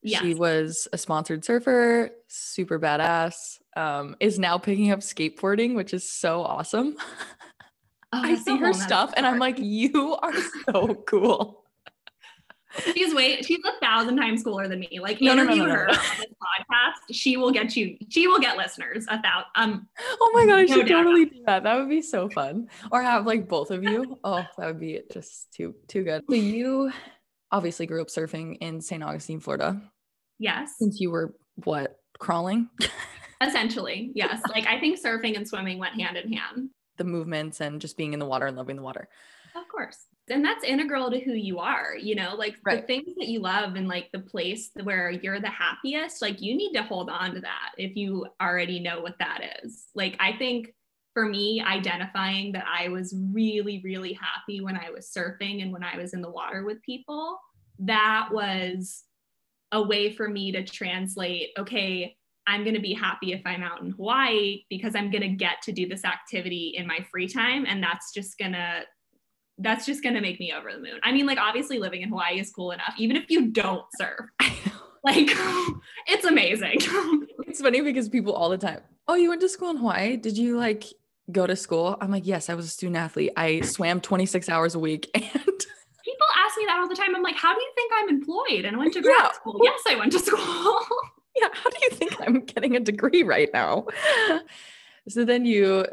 Yes. 0.03 0.23
She 0.23 0.35
was 0.35 0.89
a 0.93 0.99
sponsored 0.99 1.45
surfer, 1.45 2.11
super 2.29 2.79
badass. 2.79 3.59
Um, 3.77 4.17
is 4.19 4.39
now 4.39 4.59
picking 4.59 4.91
up 4.91 5.01
skateboarding, 5.01 5.75
which 5.75 5.95
is 5.95 6.09
so 6.09 6.43
awesome. 6.43 6.97
Oh, 8.13 8.23
I 8.23 8.35
see 8.35 8.57
her 8.57 8.73
stuff 8.73 9.13
and 9.17 9.27
I'm 9.27 9.39
like, 9.39 9.59
you 9.59 10.17
are 10.21 10.35
so 10.67 10.95
cool. 11.07 11.65
She's 12.95 13.13
way 13.13 13.43
she's 13.43 13.59
a 13.65 13.81
thousand 13.85 14.17
times 14.17 14.45
cooler 14.45 14.69
than 14.69 14.81
me. 14.81 15.01
Like 15.01 15.21
no, 15.21 15.33
interview 15.33 15.57
no, 15.57 15.65
no, 15.65 15.67
no, 15.67 15.75
her 15.75 15.89
on 15.91 15.97
this 16.19 16.27
podcast. 16.27 17.15
She 17.15 17.37
will 17.37 17.51
get 17.51 17.77
you, 17.77 17.97
she 18.09 18.29
will 18.29 18.39
get 18.39 18.57
listeners 18.57 19.07
a 19.09 19.21
thousand. 19.21 19.51
Um 19.57 19.89
oh 20.21 20.31
my 20.35 20.47
god, 20.47 20.61
I 20.61 20.67
should 20.67 20.87
totally 20.87 21.27
do 21.27 21.43
that. 21.47 21.65
That 21.65 21.77
would 21.79 21.89
be 21.89 22.03
so 22.03 22.29
fun. 22.29 22.69
Or 22.93 23.03
have 23.03 23.27
like 23.27 23.49
both 23.49 23.71
of 23.71 23.83
you. 23.83 24.19
Oh, 24.23 24.45
that 24.57 24.67
would 24.67 24.81
be 24.81 25.01
just 25.13 25.53
too 25.53 25.75
too 25.89 26.05
good. 26.05 26.23
So 26.29 26.37
you 26.37 26.93
obviously 27.51 27.87
grew 27.87 28.03
up 28.03 28.09
surfing 28.09 28.59
in 28.61 28.81
St. 28.81 29.03
Augustine, 29.03 29.41
Florida. 29.41 29.81
Yes. 30.39 30.75
Since 30.79 31.01
you 31.01 31.11
were 31.11 31.35
what, 31.65 31.97
crawling? 32.19 32.69
Essentially, 33.43 34.13
yes. 34.15 34.43
like 34.51 34.67
I 34.67 34.79
think 34.79 35.03
surfing 35.03 35.37
and 35.37 35.49
swimming 35.49 35.79
went 35.79 35.95
hand 36.01 36.17
in 36.17 36.33
hand. 36.33 36.71
The 37.01 37.05
movements 37.05 37.63
and 37.63 37.81
just 37.81 37.97
being 37.97 38.13
in 38.13 38.19
the 38.19 38.27
water 38.27 38.47
and 38.47 38.59
loving 38.59 38.77
the 38.77 38.83
water. 38.83 39.09
Of 39.57 39.67
course. 39.69 39.97
And 40.29 40.45
that's 40.45 40.65
integral 40.65 41.11
to 41.11 41.19
who 41.19 41.33
you 41.33 41.59
are, 41.59 41.97
you 41.97 42.15
know, 42.15 42.35
like 42.37 42.57
right. 42.63 42.83
the 42.83 42.87
things 42.87 43.17
that 43.17 43.29
you 43.29 43.41
love 43.41 43.75
and 43.75 43.89
like 43.89 44.11
the 44.13 44.19
place 44.19 44.71
where 44.83 45.11
you're 45.11 45.41
the 45.41 45.49
happiest, 45.49 46.21
like 46.21 46.43
you 46.43 46.55
need 46.55 46.75
to 46.75 46.83
hold 46.83 47.09
on 47.09 47.33
to 47.35 47.41
that 47.41 47.71
if 47.79 47.97
you 47.97 48.27
already 48.39 48.81
know 48.81 49.01
what 49.01 49.19
that 49.19 49.41
is. 49.65 49.87
Like 49.95 50.19
I 50.21 50.37
think 50.37 50.75
for 51.15 51.25
me, 51.25 51.63
identifying 51.67 52.53
that 52.53 52.67
I 52.69 52.89
was 52.89 53.17
really, 53.33 53.81
really 53.83 54.13
happy 54.13 54.61
when 54.61 54.77
I 54.77 54.91
was 54.91 55.11
surfing 55.11 55.63
and 55.63 55.73
when 55.73 55.83
I 55.83 55.97
was 55.97 56.13
in 56.13 56.21
the 56.21 56.31
water 56.31 56.67
with 56.67 56.83
people, 56.83 57.41
that 57.79 58.29
was 58.31 59.05
a 59.73 59.83
way 59.83 60.13
for 60.13 60.29
me 60.29 60.53
to 60.53 60.65
translate, 60.65 61.49
okay, 61.59 62.15
I'm 62.47 62.65
going 62.65 62.75
to 62.75 62.81
be 62.81 62.95
happy 62.95 63.33
if 63.33 63.43
I'm 63.45 63.63
out 63.63 63.81
in 63.81 63.91
Hawaii 63.91 64.63
because 64.69 64.95
I'm 64.95 65.11
going 65.11 65.23
to 65.23 65.29
get 65.29 65.63
to 65.63 65.73
do 65.73 65.89
this 65.89 66.05
activity 66.05 66.75
in 66.77 66.87
my 66.87 66.99
free 67.11 67.29
time. 67.29 67.65
And 67.67 67.83
that's 67.83 68.13
just 68.13 68.39
going 68.39 68.53
to, 68.53 68.83
that's 69.59 69.87
just 69.87 70.03
going 70.03 70.15
to 70.15 70.21
make 70.21 70.41
me 70.41 70.53
over 70.53 70.73
the 70.73 70.79
moon. 70.79 70.99
I 71.03 71.13
mean, 71.13 71.27
like, 71.27 71.39
obviously 71.39 71.79
living 71.79 72.03
in 72.03 72.09
Hawaii 72.09 72.41
is 72.41 72.51
cool 72.51 72.73
enough, 72.73 72.95
even 72.99 73.17
if 73.17 73.31
you 73.31 73.51
don't 73.51 73.85
surf. 73.99 74.27
like, 75.05 75.29
it's 76.07 76.25
amazing. 76.25 76.77
it's 77.47 77.61
funny 77.61 77.83
because 77.83 78.09
people 78.09 78.33
all 78.33 78.49
the 78.49 78.59
time, 78.59 78.81
oh, 79.07 79.15
you 79.15 79.29
went 79.29 79.41
to 79.43 79.49
school 79.49 79.71
in 79.71 79.77
Hawaii? 79.77 80.17
Did 80.17 80.39
you 80.39 80.57
like 80.57 80.85
go 81.31 81.47
to 81.47 81.57
school? 81.57 81.97
I'm 82.01 82.11
like, 82.11 82.27
yes, 82.27 82.49
I 82.49 82.55
was 82.55 82.67
a 82.67 82.71
student 82.71 82.97
athlete. 82.97 83.33
I 83.37 83.61
swam 83.61 84.01
26 84.01 84.49
hours 84.49 84.75
a 84.75 84.79
week 84.79 85.11
and 85.15 85.23
people 85.23 86.27
ask 86.39 86.57
me 86.57 86.65
that 86.67 86.79
all 86.81 86.89
the 86.89 86.95
time. 86.95 87.15
I'm 87.15 87.23
like, 87.23 87.37
how 87.37 87.55
do 87.55 87.61
you 87.61 87.73
think 87.75 87.93
I'm 87.95 88.09
employed? 88.09 88.65
And 88.65 88.77
I 88.77 88.79
went 88.79 88.95
to 88.95 89.03
grad 89.03 89.17
yeah. 89.21 89.33
school. 89.33 89.61
Yes, 89.63 89.81
I 89.89 89.97
went 89.97 90.13
to 90.13 90.19
school. 90.19 90.81
Yeah. 91.41 91.49
How 91.53 91.71
do 91.71 91.77
you 91.83 91.91
think 91.91 92.17
I'm 92.21 92.45
getting 92.45 92.77
a 92.77 92.81
degree 92.81 93.23
right 93.23 93.49
now? 93.53 93.87
so 95.09 95.25
then 95.25 95.45
you 95.45 95.87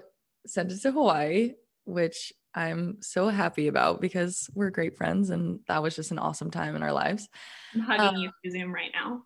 sent 0.46 0.72
it 0.72 0.82
to 0.82 0.92
Hawaii, 0.92 1.54
which 1.86 2.34
I'm 2.54 2.98
so 3.01 3.30
happy 3.30 3.68
about 3.68 4.01
because 4.01 4.50
we're 4.56 4.72
great 4.72 4.98
friends 4.98 5.30
and 5.30 5.60
that 5.68 5.84
was 5.84 5.96
just 5.96 6.12
an 6.12 6.20
awesome 6.20 6.50
time 6.50 6.75
in 6.75 6.82
our 6.82 6.92
lives. 6.92 7.30
I'm 7.75 7.82
hugging 7.82 8.08
um, 8.08 8.16
you 8.16 8.32
through 8.42 8.51
Zoom 8.51 8.74
right 8.74 8.92
now. 8.94 9.24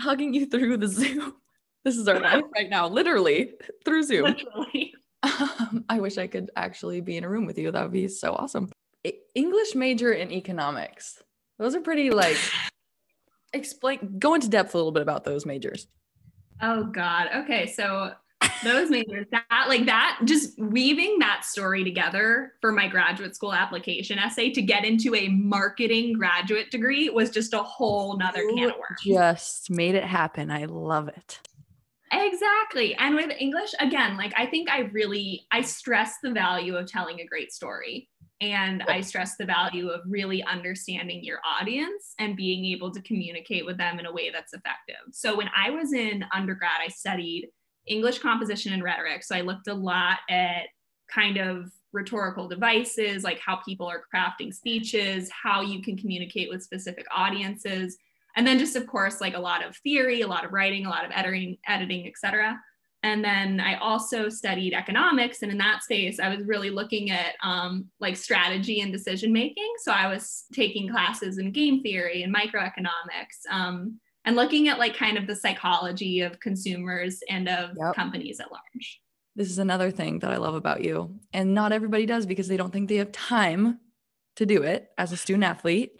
Hugging 0.00 0.34
you 0.34 0.46
through 0.46 0.76
the 0.78 0.88
Zoom. 0.88 1.34
This 1.84 1.96
is 1.96 2.08
our 2.08 2.20
life 2.20 2.42
right 2.54 2.68
now, 2.68 2.88
literally 2.88 3.54
through 3.84 4.02
Zoom. 4.02 4.24
Literally. 4.24 4.92
Um, 5.22 5.84
I 5.88 6.00
wish 6.00 6.18
I 6.18 6.26
could 6.26 6.50
actually 6.54 7.00
be 7.00 7.16
in 7.16 7.24
a 7.24 7.28
room 7.28 7.46
with 7.46 7.56
you. 7.56 7.70
That 7.70 7.82
would 7.82 7.92
be 7.92 8.08
so 8.08 8.34
awesome. 8.34 8.68
English 9.34 9.74
major 9.74 10.12
in 10.12 10.30
economics. 10.30 11.22
Those 11.58 11.74
are 11.74 11.80
pretty 11.80 12.10
like 12.10 12.36
explain 13.52 14.18
go 14.18 14.34
into 14.34 14.48
depth 14.48 14.74
a 14.74 14.76
little 14.76 14.92
bit 14.92 15.02
about 15.02 15.24
those 15.24 15.46
majors. 15.46 15.86
Oh 16.60 16.84
god. 16.84 17.28
Okay, 17.34 17.66
so 17.66 18.12
those 18.62 18.90
majors 18.90 19.26
that 19.30 19.66
like 19.68 19.86
that 19.86 20.20
just 20.24 20.58
weaving 20.58 21.18
that 21.18 21.44
story 21.44 21.82
together 21.82 22.52
for 22.60 22.72
my 22.72 22.86
graduate 22.86 23.34
school 23.34 23.52
application 23.52 24.18
essay 24.18 24.50
to 24.50 24.62
get 24.62 24.84
into 24.84 25.14
a 25.14 25.28
marketing 25.28 26.12
graduate 26.12 26.70
degree 26.70 27.08
was 27.10 27.30
just 27.30 27.52
a 27.52 27.62
whole 27.62 28.16
nother 28.16 28.42
you 28.42 28.54
can 28.54 28.70
of 28.70 28.76
worms. 28.76 29.02
Just 29.04 29.70
made 29.70 29.94
it 29.94 30.04
happen. 30.04 30.50
I 30.50 30.66
love 30.66 31.08
it. 31.08 31.40
Exactly. 32.12 32.94
And 32.94 33.14
with 33.16 33.30
English, 33.38 33.74
again, 33.80 34.16
like 34.16 34.32
I 34.36 34.46
think 34.46 34.70
I 34.70 34.80
really 34.92 35.46
I 35.52 35.62
stress 35.62 36.16
the 36.22 36.30
value 36.30 36.76
of 36.76 36.86
telling 36.86 37.20
a 37.20 37.26
great 37.26 37.52
story. 37.52 38.08
And 38.40 38.84
I 38.84 39.00
stress 39.00 39.36
the 39.36 39.44
value 39.44 39.88
of 39.88 40.02
really 40.06 40.44
understanding 40.44 41.24
your 41.24 41.40
audience 41.44 42.14
and 42.20 42.36
being 42.36 42.64
able 42.66 42.92
to 42.92 43.02
communicate 43.02 43.66
with 43.66 43.78
them 43.78 43.98
in 43.98 44.06
a 44.06 44.12
way 44.12 44.30
that's 44.30 44.52
effective. 44.52 45.12
So 45.12 45.36
when 45.36 45.50
I 45.56 45.70
was 45.70 45.92
in 45.92 46.24
undergrad, 46.32 46.80
I 46.84 46.88
studied 46.88 47.48
English 47.86 48.20
composition 48.20 48.72
and 48.72 48.82
rhetoric. 48.82 49.24
So 49.24 49.34
I 49.34 49.40
looked 49.40 49.66
a 49.66 49.74
lot 49.74 50.18
at 50.30 50.68
kind 51.12 51.38
of 51.38 51.72
rhetorical 51.92 52.46
devices, 52.46 53.24
like 53.24 53.40
how 53.40 53.56
people 53.56 53.86
are 53.86 54.02
crafting 54.14 54.54
speeches, 54.54 55.30
how 55.30 55.62
you 55.62 55.82
can 55.82 55.96
communicate 55.96 56.48
with 56.48 56.62
specific 56.62 57.06
audiences. 57.14 57.96
And 58.36 58.46
then 58.46 58.58
just 58.58 58.76
of 58.76 58.86
course, 58.86 59.20
like 59.20 59.34
a 59.34 59.40
lot 59.40 59.64
of 59.64 59.76
theory, 59.78 60.20
a 60.20 60.28
lot 60.28 60.44
of 60.44 60.52
writing, 60.52 60.86
a 60.86 60.90
lot 60.90 61.04
of 61.04 61.10
editing, 61.12 61.56
editing, 61.66 62.06
etc. 62.06 62.60
And 63.02 63.24
then 63.24 63.60
I 63.60 63.76
also 63.76 64.28
studied 64.28 64.74
economics. 64.74 65.42
And 65.42 65.52
in 65.52 65.58
that 65.58 65.82
space, 65.84 66.18
I 66.18 66.34
was 66.34 66.44
really 66.44 66.70
looking 66.70 67.10
at 67.10 67.36
um, 67.44 67.86
like 68.00 68.16
strategy 68.16 68.80
and 68.80 68.92
decision 68.92 69.32
making. 69.32 69.72
So 69.84 69.92
I 69.92 70.08
was 70.08 70.44
taking 70.52 70.88
classes 70.88 71.38
in 71.38 71.52
game 71.52 71.80
theory 71.82 72.22
and 72.24 72.34
microeconomics 72.34 73.50
um, 73.50 74.00
and 74.24 74.34
looking 74.34 74.68
at 74.68 74.80
like 74.80 74.96
kind 74.96 75.16
of 75.16 75.28
the 75.28 75.36
psychology 75.36 76.22
of 76.22 76.40
consumers 76.40 77.20
and 77.28 77.48
of 77.48 77.70
yep. 77.76 77.94
companies 77.94 78.40
at 78.40 78.50
large. 78.50 79.00
This 79.36 79.50
is 79.50 79.58
another 79.58 79.92
thing 79.92 80.18
that 80.18 80.32
I 80.32 80.36
love 80.36 80.56
about 80.56 80.82
you. 80.82 81.20
And 81.32 81.54
not 81.54 81.70
everybody 81.70 82.06
does 82.06 82.26
because 82.26 82.48
they 82.48 82.56
don't 82.56 82.72
think 82.72 82.88
they 82.88 82.96
have 82.96 83.12
time 83.12 83.78
to 84.34 84.44
do 84.44 84.62
it 84.64 84.90
as 84.98 85.12
a 85.12 85.16
student 85.16 85.44
athlete. 85.44 85.92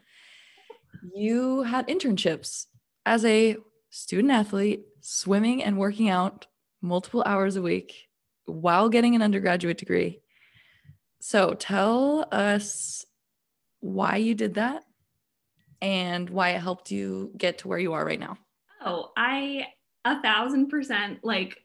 You 1.14 1.62
had 1.62 1.86
internships 1.86 2.66
as 3.06 3.24
a 3.24 3.56
student 3.90 4.32
athlete, 4.32 4.82
swimming 5.00 5.62
and 5.62 5.78
working 5.78 6.08
out 6.08 6.48
multiple 6.80 7.22
hours 7.24 7.56
a 7.56 7.62
week 7.62 8.08
while 8.46 8.88
getting 8.88 9.14
an 9.14 9.22
undergraduate 9.22 9.78
degree. 9.78 10.20
So 11.20 11.54
tell 11.54 12.28
us 12.32 13.04
why 13.80 14.16
you 14.16 14.34
did 14.34 14.54
that 14.54 14.84
and 15.80 16.28
why 16.30 16.50
it 16.50 16.60
helped 16.60 16.90
you 16.90 17.32
get 17.36 17.58
to 17.58 17.68
where 17.68 17.78
you 17.78 17.92
are 17.92 18.04
right 18.04 18.20
now. 18.20 18.38
Oh, 18.84 19.12
I 19.16 19.66
a 20.04 20.20
thousand 20.22 20.68
percent 20.68 21.18
like 21.22 21.62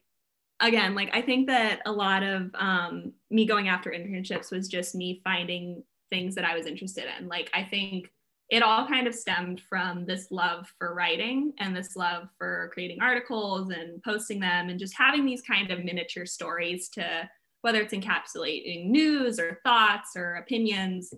again, 0.59 0.95
like 0.95 1.09
I 1.13 1.21
think 1.21 1.47
that 1.47 1.81
a 1.85 1.91
lot 1.91 2.23
of 2.23 2.49
um, 2.55 3.13
me 3.29 3.45
going 3.45 3.67
after 3.67 3.91
internships 3.91 4.51
was 4.51 4.67
just 4.67 4.95
me 4.95 5.21
finding 5.23 5.83
things 6.09 6.35
that 6.35 6.45
I 6.45 6.55
was 6.55 6.65
interested 6.65 7.05
in. 7.19 7.27
Like 7.27 7.49
I 7.53 7.63
think 7.63 8.11
it 8.53 8.61
all 8.61 8.87
kind 8.87 9.07
of 9.07 9.15
stemmed 9.15 9.59
from 9.67 10.05
this 10.05 10.27
love 10.29 10.71
for 10.77 10.93
writing 10.93 11.53
and 11.57 11.75
this 11.75 11.95
love 11.95 12.27
for 12.37 12.69
creating 12.71 13.01
articles 13.01 13.71
and 13.71 14.01
posting 14.03 14.39
them 14.39 14.69
and 14.69 14.79
just 14.79 14.95
having 14.95 15.25
these 15.25 15.41
kind 15.41 15.71
of 15.71 15.83
miniature 15.83 16.27
stories 16.27 16.87
to 16.87 17.27
whether 17.61 17.81
it's 17.81 17.95
encapsulating 17.95 18.85
news 18.89 19.39
or 19.39 19.59
thoughts 19.63 20.11
or 20.15 20.35
opinions 20.35 21.11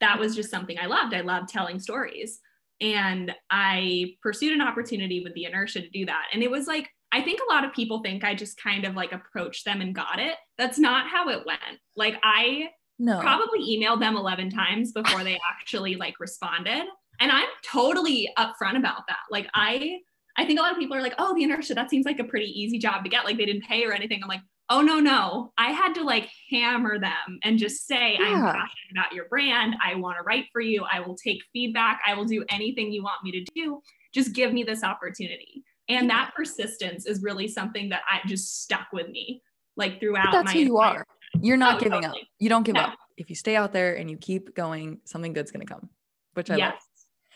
that 0.00 0.18
was 0.18 0.34
just 0.34 0.50
something 0.50 0.78
i 0.78 0.86
loved. 0.86 1.12
I 1.12 1.20
loved 1.20 1.50
telling 1.50 1.78
stories. 1.78 2.40
And 2.80 3.34
i 3.50 4.14
pursued 4.22 4.54
an 4.54 4.62
opportunity 4.62 5.22
with 5.22 5.34
the 5.34 5.44
inertia 5.44 5.82
to 5.82 5.90
do 5.90 6.06
that. 6.06 6.28
And 6.32 6.42
it 6.42 6.50
was 6.50 6.66
like 6.66 6.88
i 7.12 7.20
think 7.20 7.40
a 7.40 7.52
lot 7.52 7.64
of 7.64 7.74
people 7.74 8.00
think 8.02 8.24
i 8.24 8.34
just 8.34 8.62
kind 8.62 8.86
of 8.86 8.94
like 8.94 9.12
approached 9.12 9.66
them 9.66 9.82
and 9.82 9.94
got 9.94 10.18
it. 10.18 10.36
That's 10.56 10.78
not 10.78 11.10
how 11.10 11.28
it 11.28 11.44
went. 11.44 11.80
Like 11.96 12.14
i 12.22 12.70
no. 12.98 13.20
Probably 13.20 13.60
emailed 13.60 14.00
them 14.00 14.16
11 14.16 14.50
times 14.50 14.92
before 14.92 15.22
they 15.24 15.38
actually 15.48 15.94
like 15.94 16.18
responded. 16.18 16.84
And 17.20 17.32
I'm 17.32 17.48
totally 17.64 18.28
upfront 18.38 18.76
about 18.76 19.06
that. 19.08 19.18
Like 19.30 19.48
I 19.54 19.98
I 20.36 20.44
think 20.44 20.60
a 20.60 20.62
lot 20.62 20.72
of 20.72 20.78
people 20.78 20.96
are 20.96 21.02
like, 21.02 21.16
"Oh, 21.18 21.34
the 21.34 21.42
inertia, 21.42 21.74
that 21.74 21.90
seems 21.90 22.06
like 22.06 22.20
a 22.20 22.24
pretty 22.24 22.46
easy 22.46 22.78
job 22.78 23.02
to 23.02 23.10
get. 23.10 23.24
Like 23.24 23.36
they 23.36 23.44
didn't 23.44 23.64
pay 23.64 23.84
or 23.84 23.92
anything." 23.92 24.20
I'm 24.22 24.28
like, 24.28 24.42
"Oh, 24.70 24.80
no, 24.80 25.00
no. 25.00 25.52
I 25.58 25.72
had 25.72 25.94
to 25.94 26.04
like 26.04 26.28
hammer 26.48 26.96
them 27.00 27.40
and 27.42 27.58
just 27.58 27.88
say, 27.88 28.16
yeah. 28.18 28.26
I'm 28.26 28.42
passionate 28.44 28.92
about 28.92 29.12
your 29.12 29.24
brand. 29.28 29.74
I 29.84 29.96
want 29.96 30.16
to 30.16 30.22
write 30.22 30.44
for 30.52 30.60
you. 30.60 30.84
I 30.90 31.00
will 31.00 31.16
take 31.16 31.42
feedback. 31.52 32.00
I 32.06 32.14
will 32.14 32.24
do 32.24 32.44
anything 32.50 32.92
you 32.92 33.02
want 33.02 33.24
me 33.24 33.32
to 33.32 33.44
do. 33.52 33.80
Just 34.14 34.32
give 34.32 34.52
me 34.52 34.62
this 34.62 34.84
opportunity." 34.84 35.64
And 35.88 36.08
that 36.10 36.32
persistence 36.36 37.06
is 37.06 37.20
really 37.20 37.48
something 37.48 37.88
that 37.88 38.02
I 38.08 38.20
just 38.28 38.62
stuck 38.62 38.92
with 38.92 39.08
me 39.08 39.42
like 39.76 40.00
throughout 40.00 40.32
but 40.32 40.42
that's 40.42 40.52
who 40.52 40.58
you 40.58 40.76
are. 40.76 41.06
You're 41.40 41.56
not 41.56 41.76
oh, 41.76 41.78
giving 41.78 42.02
totally. 42.02 42.22
up. 42.22 42.28
You 42.38 42.48
don't 42.48 42.64
give 42.64 42.74
no. 42.74 42.82
up. 42.82 42.98
If 43.16 43.30
you 43.30 43.36
stay 43.36 43.56
out 43.56 43.72
there 43.72 43.96
and 43.96 44.10
you 44.10 44.16
keep 44.16 44.54
going, 44.54 45.00
something 45.04 45.32
good's 45.32 45.50
going 45.50 45.66
to 45.66 45.72
come, 45.72 45.88
which 46.34 46.50
I 46.50 46.56
yes. 46.56 46.72
love. 46.72 46.80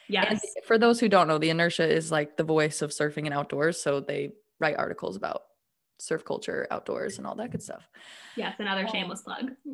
Yes. 0.08 0.26
And 0.30 0.64
for 0.64 0.78
those 0.78 1.00
who 1.00 1.08
don't 1.08 1.28
know, 1.28 1.38
the 1.38 1.50
inertia 1.50 1.88
is 1.88 2.10
like 2.10 2.36
the 2.36 2.44
voice 2.44 2.82
of 2.82 2.90
surfing 2.90 3.24
and 3.24 3.34
outdoors. 3.34 3.80
So 3.80 4.00
they 4.00 4.32
write 4.60 4.76
articles 4.76 5.16
about 5.16 5.42
surf 5.98 6.24
culture, 6.24 6.66
outdoors, 6.70 7.18
and 7.18 7.26
all 7.26 7.34
that 7.36 7.50
good 7.50 7.62
stuff. 7.62 7.88
Yes, 8.36 8.56
another 8.58 8.86
shameless 8.88 9.22
plug. 9.22 9.52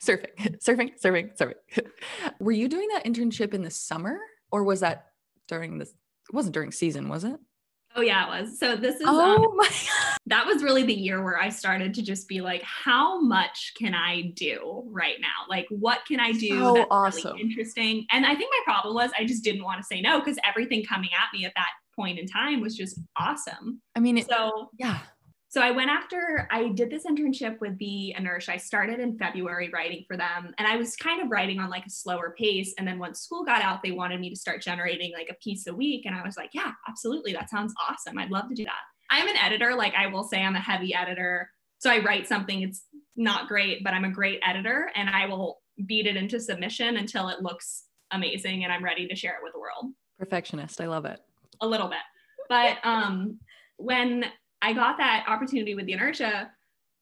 surfing, 0.00 0.60
surfing, 0.62 0.92
surfing, 1.00 1.36
surfing. 1.36 1.86
Were 2.38 2.52
you 2.52 2.68
doing 2.68 2.88
that 2.94 3.04
internship 3.04 3.54
in 3.54 3.62
the 3.62 3.70
summer 3.70 4.18
or 4.50 4.64
was 4.64 4.80
that 4.80 5.06
during 5.48 5.78
this? 5.78 5.90
It 5.90 6.34
wasn't 6.34 6.54
during 6.54 6.72
season, 6.72 7.08
was 7.08 7.24
it? 7.24 7.38
Oh 7.96 8.00
yeah, 8.00 8.26
it 8.26 8.42
was. 8.42 8.58
So 8.58 8.76
this 8.76 8.96
is 8.96 9.02
oh 9.04 9.44
um, 9.44 9.56
my 9.56 9.64
God. 9.68 10.03
That 10.26 10.46
was 10.46 10.62
really 10.62 10.84
the 10.84 10.94
year 10.94 11.22
where 11.22 11.38
I 11.38 11.50
started 11.50 11.92
to 11.94 12.02
just 12.02 12.28
be 12.28 12.40
like, 12.40 12.62
how 12.62 13.20
much 13.20 13.72
can 13.76 13.94
I 13.94 14.32
do 14.34 14.82
right 14.86 15.16
now? 15.20 15.46
Like, 15.48 15.66
what 15.68 16.00
can 16.06 16.18
I 16.18 16.32
do 16.32 16.48
so 16.48 16.74
that's 16.74 16.86
awesome. 16.90 17.32
really 17.32 17.42
interesting? 17.42 18.06
And 18.10 18.24
I 18.24 18.34
think 18.34 18.50
my 18.50 18.72
problem 18.72 18.94
was 18.94 19.10
I 19.18 19.24
just 19.24 19.44
didn't 19.44 19.64
want 19.64 19.80
to 19.80 19.86
say 19.86 20.00
no 20.00 20.20
because 20.20 20.38
everything 20.48 20.84
coming 20.84 21.10
at 21.12 21.36
me 21.36 21.44
at 21.44 21.52
that 21.56 21.68
point 21.94 22.18
in 22.18 22.26
time 22.26 22.60
was 22.60 22.76
just 22.76 22.98
awesome. 23.18 23.82
I 23.94 24.00
mean, 24.00 24.18
it, 24.18 24.26
so 24.28 24.70
yeah, 24.78 25.00
so 25.54 25.60
I 25.60 25.70
went 25.70 25.88
after 25.88 26.48
I 26.50 26.70
did 26.70 26.90
this 26.90 27.06
internship 27.06 27.60
with 27.60 27.78
the 27.78 28.12
Inertia. 28.18 28.54
I 28.54 28.56
started 28.56 28.98
in 28.98 29.16
February 29.16 29.70
writing 29.72 30.04
for 30.08 30.16
them 30.16 30.52
and 30.58 30.66
I 30.66 30.76
was 30.76 30.96
kind 30.96 31.22
of 31.22 31.30
writing 31.30 31.60
on 31.60 31.70
like 31.70 31.86
a 31.86 31.90
slower 31.90 32.34
pace. 32.36 32.74
And 32.76 32.88
then 32.88 32.98
once 32.98 33.20
school 33.20 33.44
got 33.44 33.62
out, 33.62 33.80
they 33.80 33.92
wanted 33.92 34.18
me 34.18 34.30
to 34.30 34.36
start 34.36 34.62
generating 34.62 35.12
like 35.12 35.28
a 35.30 35.34
piece 35.34 35.68
a 35.68 35.72
week. 35.72 36.06
And 36.06 36.16
I 36.16 36.24
was 36.24 36.36
like, 36.36 36.50
yeah, 36.54 36.72
absolutely. 36.88 37.32
That 37.34 37.50
sounds 37.50 37.72
awesome. 37.88 38.18
I'd 38.18 38.32
love 38.32 38.48
to 38.48 38.54
do 38.56 38.64
that. 38.64 38.80
I'm 39.14 39.28
an 39.28 39.36
editor. 39.36 39.76
Like 39.76 39.94
I 39.94 40.08
will 40.08 40.24
say 40.24 40.42
I'm 40.42 40.56
a 40.56 40.60
heavy 40.60 40.92
editor. 40.92 41.48
So 41.78 41.88
I 41.88 42.02
write 42.02 42.26
something, 42.26 42.62
it's 42.62 42.84
not 43.14 43.46
great, 43.46 43.84
but 43.84 43.92
I'm 43.94 44.04
a 44.04 44.10
great 44.10 44.40
editor 44.44 44.90
and 44.96 45.08
I 45.08 45.26
will 45.26 45.60
beat 45.86 46.06
it 46.06 46.16
into 46.16 46.40
submission 46.40 46.96
until 46.96 47.28
it 47.28 47.40
looks 47.40 47.84
amazing 48.10 48.64
and 48.64 48.72
I'm 48.72 48.82
ready 48.82 49.06
to 49.06 49.14
share 49.14 49.34
it 49.34 49.42
with 49.42 49.52
the 49.52 49.60
world. 49.60 49.92
Perfectionist. 50.18 50.80
I 50.80 50.86
love 50.86 51.04
it. 51.04 51.20
A 51.60 51.66
little 51.66 51.86
bit. 51.86 51.98
But 52.48 52.78
um 52.82 53.38
when 53.76 54.24
I 54.62 54.72
got 54.72 54.96
that 54.96 55.26
opportunity 55.28 55.74
with 55.76 55.86
the 55.86 55.92
inertia. 55.92 56.50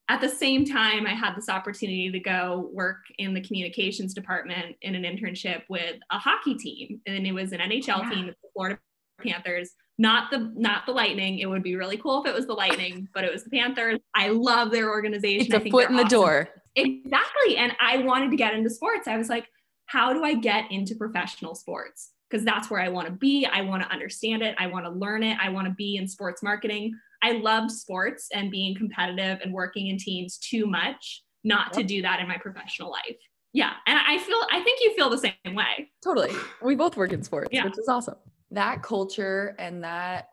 At 0.09 0.21
the 0.21 0.28
same 0.28 0.66
time, 0.66 1.07
I 1.07 1.14
had 1.14 1.37
this 1.37 1.49
opportunity 1.49 2.11
to 2.11 2.19
go 2.19 2.69
work 2.73 3.04
in 3.19 3.33
the 3.33 3.40
communications 3.40 4.12
department 4.12 4.76
in 4.83 4.97
an 4.97 5.04
internship 5.04 5.62
with 5.71 5.97
a 6.11 6.19
hockey 6.19 6.57
team, 6.57 7.00
and 7.07 7.25
it 7.25 7.33
was 7.33 7.52
an 7.52 7.61
NHL 7.61 7.87
yeah. 7.87 8.11
team, 8.11 8.26
the 8.26 8.35
Florida 8.52 8.78
Panthers. 9.23 9.71
Not 9.99 10.31
the 10.31 10.52
not 10.55 10.87
the 10.87 10.93
Lightning. 10.93 11.38
It 11.38 11.47
would 11.47 11.62
be 11.62 11.76
really 11.76 11.97
cool 11.97 12.23
if 12.23 12.29
it 12.29 12.35
was 12.35 12.47
the 12.47 12.55
Lightning, 12.55 13.09
but 13.14 13.25
it 13.25 13.33
was 13.33 13.45
the 13.45 13.50
Panthers. 13.50 14.00
I 14.14 14.29
love 14.29 14.71
their 14.71 14.91
organization. 14.91 15.55
It's 15.55 15.67
a 15.67 15.71
foot 15.71 15.91
in 15.91 15.97
the 15.97 16.05
door. 16.05 16.49
Exactly, 16.75 17.57
and 17.57 17.73
I 17.81 17.99
wanted 17.99 18.31
to 18.31 18.37
get 18.37 18.55
into 18.55 18.71
sports. 18.71 19.07
I 19.07 19.17
was 19.17 19.29
like, 19.29 19.47
how 19.87 20.12
do 20.12 20.25
I 20.25 20.35
get 20.35 20.71
into 20.71 20.95
professional 20.95 21.55
sports? 21.55 22.11
Because 22.31 22.45
that's 22.47 22.71
where 22.71 22.81
I 22.81 22.88
want 22.88 23.09
to 23.09 23.12
be. 23.12 23.45
I 23.45 23.61
want 23.61 23.83
to 23.83 23.91
understand 23.91 24.43
it. 24.43 24.55
I 24.59 24.67
want 24.67 24.87
to 24.87 24.91
learn 24.91 25.23
it. 25.23 25.37
I 25.38 25.50
want 25.50 25.69
to 25.69 25.75
be 25.75 25.97
in 25.97 26.09
sports 26.09 26.43
marketing. 26.43 26.95
I 27.23 27.33
loved 27.33 27.71
sports 27.71 28.29
and 28.33 28.50
being 28.50 28.75
competitive 28.75 29.41
and 29.43 29.52
working 29.52 29.88
in 29.88 29.99
teams 29.99 30.38
too 30.38 30.67
much 30.67 31.23
not 31.45 31.69
yep. 31.69 31.73
to 31.73 31.83
do 31.83 32.02
that 32.02 32.21
in 32.21 32.29
my 32.29 32.38
professional 32.38 32.91
life. 32.91 33.17
Yeah. 33.52 33.73
And 33.87 33.99
I 33.99 34.19
feel, 34.19 34.38
I 34.50 34.62
think 34.62 34.81
you 34.83 34.95
feel 34.95 35.11
the 35.11 35.19
same 35.19 35.55
way. 35.55 35.91
Totally. 36.02 36.33
We 36.62 36.75
both 36.75 36.97
work 36.97 37.12
in 37.12 37.23
sports, 37.23 37.50
yeah. 37.52 37.64
which 37.64 37.79
is 37.79 37.88
awesome. 37.88 38.16
That 38.53 38.83
culture 38.83 39.55
and 39.59 39.85
that 39.85 40.29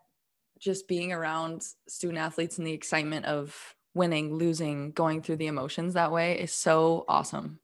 just 0.60 0.88
being 0.88 1.14
around 1.14 1.66
student 1.88 2.20
athletes 2.20 2.58
and 2.58 2.68
the 2.68 2.74
excitement 2.74 3.26
of 3.26 3.76
winning, 3.94 4.36
losing, 4.36 4.92
going 4.92 5.22
through 5.22 5.38
the 5.38 5.48
emotions 5.48 5.94
that 5.94 6.12
way 6.12 6.40
is 6.40 6.52
so 6.52 7.06
awesome. 7.08 7.60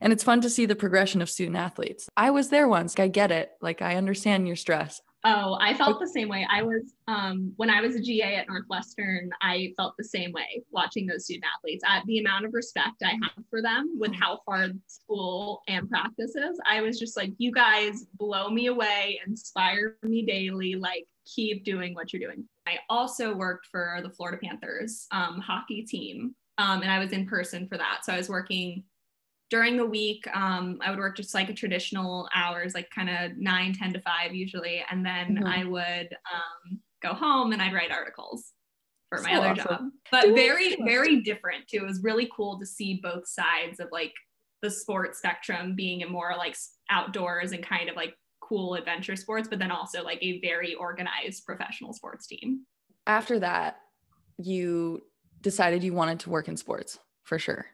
And 0.00 0.12
it's 0.12 0.24
fun 0.24 0.40
to 0.42 0.50
see 0.50 0.66
the 0.66 0.74
progression 0.74 1.22
of 1.22 1.30
student 1.30 1.56
athletes. 1.56 2.08
I 2.16 2.30
was 2.30 2.48
there 2.50 2.68
once. 2.68 2.98
I 2.98 3.08
get 3.08 3.30
it. 3.30 3.52
Like, 3.62 3.80
I 3.80 3.96
understand 3.96 4.46
your 4.46 4.56
stress. 4.56 5.00
Oh, 5.26 5.56
I 5.58 5.72
felt 5.72 6.00
the 6.00 6.06
same 6.06 6.28
way. 6.28 6.46
I 6.50 6.62
was 6.62 6.92
um, 7.08 7.54
when 7.56 7.70
I 7.70 7.80
was 7.80 7.96
a 7.96 8.00
GA 8.00 8.36
at 8.36 8.48
Northwestern. 8.48 9.30
I 9.40 9.72
felt 9.74 9.94
the 9.96 10.04
same 10.04 10.32
way 10.32 10.62
watching 10.70 11.06
those 11.06 11.24
student 11.24 11.46
athletes. 11.56 11.82
At 11.86 12.04
the 12.04 12.18
amount 12.18 12.44
of 12.44 12.52
respect 12.52 13.02
I 13.02 13.12
have 13.12 13.44
for 13.48 13.62
them 13.62 13.96
with 13.98 14.12
how 14.14 14.40
far 14.44 14.68
school 14.86 15.62
and 15.66 15.88
practice 15.88 16.36
is, 16.36 16.60
I 16.68 16.82
was 16.82 16.98
just 16.98 17.16
like, 17.16 17.32
you 17.38 17.52
guys 17.52 18.04
blow 18.18 18.50
me 18.50 18.66
away, 18.66 19.18
inspire 19.26 19.96
me 20.02 20.26
daily. 20.26 20.74
Like, 20.74 21.06
keep 21.24 21.64
doing 21.64 21.94
what 21.94 22.12
you're 22.12 22.20
doing. 22.20 22.44
I 22.66 22.78
also 22.90 23.34
worked 23.34 23.68
for 23.70 24.00
the 24.02 24.10
Florida 24.10 24.38
Panthers 24.42 25.06
um, 25.10 25.40
hockey 25.40 25.82
team, 25.82 26.34
um, 26.58 26.82
and 26.82 26.90
I 26.90 26.98
was 26.98 27.12
in 27.12 27.26
person 27.26 27.66
for 27.66 27.78
that. 27.78 28.04
So 28.04 28.12
I 28.12 28.18
was 28.18 28.28
working 28.28 28.84
during 29.54 29.76
the 29.76 29.86
week 29.86 30.26
um, 30.34 30.80
i 30.82 30.90
would 30.90 30.98
work 30.98 31.16
just 31.16 31.32
like 31.32 31.48
a 31.48 31.54
traditional 31.54 32.28
hours 32.34 32.74
like 32.74 32.90
kind 32.90 33.08
of 33.08 33.36
9 33.36 33.72
10 33.72 33.92
to 33.92 34.00
5 34.00 34.34
usually. 34.34 34.84
And 34.90 35.06
then 35.06 35.36
mm-hmm. 35.36 35.46
i 35.46 35.64
would 35.64 36.08
um, 36.34 36.80
go 37.00 37.14
home 37.14 37.52
and 37.52 37.62
i'd 37.62 37.72
write 37.72 37.92
articles 37.92 38.50
for 39.10 39.22
my 39.22 39.30
so 39.30 39.38
other 39.38 39.50
awesome. 39.50 39.64
job. 39.64 39.80
But 40.10 40.34
very 40.34 40.74
very 40.84 41.20
different 41.20 41.68
too. 41.68 41.76
It 41.76 41.86
was 41.86 42.02
really 42.02 42.28
cool 42.36 42.58
to 42.58 42.66
see 42.66 42.98
both 43.00 43.28
sides 43.28 43.78
of 43.78 43.90
like 43.92 44.12
the 44.60 44.70
sports 44.70 45.18
spectrum 45.18 45.76
being 45.76 46.02
a 46.02 46.08
more 46.08 46.34
like 46.36 46.56
outdoors 46.90 47.52
and 47.52 47.64
kind 47.64 47.88
of 47.88 47.94
like 47.94 48.14
cool 48.40 48.74
adventure 48.74 49.14
sports 49.14 49.46
but 49.46 49.60
then 49.60 49.70
also 49.70 50.02
like 50.02 50.18
a 50.20 50.40
very 50.40 50.74
organized 50.74 51.46
professional 51.46 51.92
sports 51.92 52.26
team. 52.26 52.66
After 53.06 53.38
that 53.38 53.76
you 54.36 55.04
decided 55.42 55.84
you 55.84 55.92
wanted 55.92 56.18
to 56.18 56.30
work 56.30 56.48
in 56.48 56.56
sports 56.56 56.98
for 57.22 57.38
sure 57.38 57.66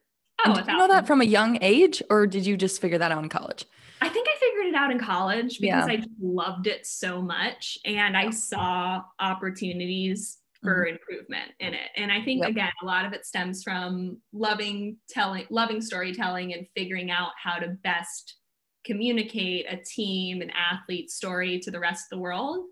Oh, 0.47 0.55
did 0.55 0.67
you 0.67 0.77
know 0.77 0.89
that 0.89 1.07
from 1.07 1.21
a 1.21 1.25
young 1.25 1.59
age, 1.61 2.03
or 2.11 2.27
did 2.27 2.47
you 2.47 2.57
just 2.57 2.81
figure 2.81 2.99
that 2.99 3.13
out 3.13 3.23
in 3.23 3.29
college? 3.29 3.67
I 4.01 4.09
think 4.09 4.27
I 4.29 4.39
figured 4.39 4.67
it 4.67 4.75
out 4.75 4.91
in 4.91 4.99
college 4.99 5.59
because 5.61 5.87
yeah. 5.87 5.93
I 5.93 6.05
loved 6.21 6.67
it 6.67 6.87
so 6.87 7.21
much 7.21 7.79
and 7.85 8.17
I 8.17 8.31
saw 8.31 9.03
opportunities 9.19 10.39
for 10.63 10.85
mm-hmm. 10.85 10.95
improvement 10.95 11.53
in 11.61 11.75
it. 11.75 11.91
And 11.97 12.11
I 12.11 12.23
think 12.23 12.41
yep. 12.41 12.51
again, 12.51 12.73
a 12.83 12.87
lot 12.87 13.05
of 13.05 13.13
it 13.13 13.27
stems 13.27 13.63
from 13.63 14.19
loving 14.33 14.97
telling, 15.09 15.47
loving 15.51 15.83
storytelling 15.83 16.55
and 16.55 16.67
figuring 16.75 17.11
out 17.11 17.33
how 17.43 17.59
to 17.59 17.69
best 17.83 18.37
communicate 18.85 19.67
a 19.69 19.77
team 19.77 20.41
and 20.41 20.53
athlete 20.53 21.11
story 21.11 21.61
to 21.61 21.71
the 21.71 21.81
rest 21.81 22.07
of 22.07 22.17
the 22.17 22.23
world 22.23 22.65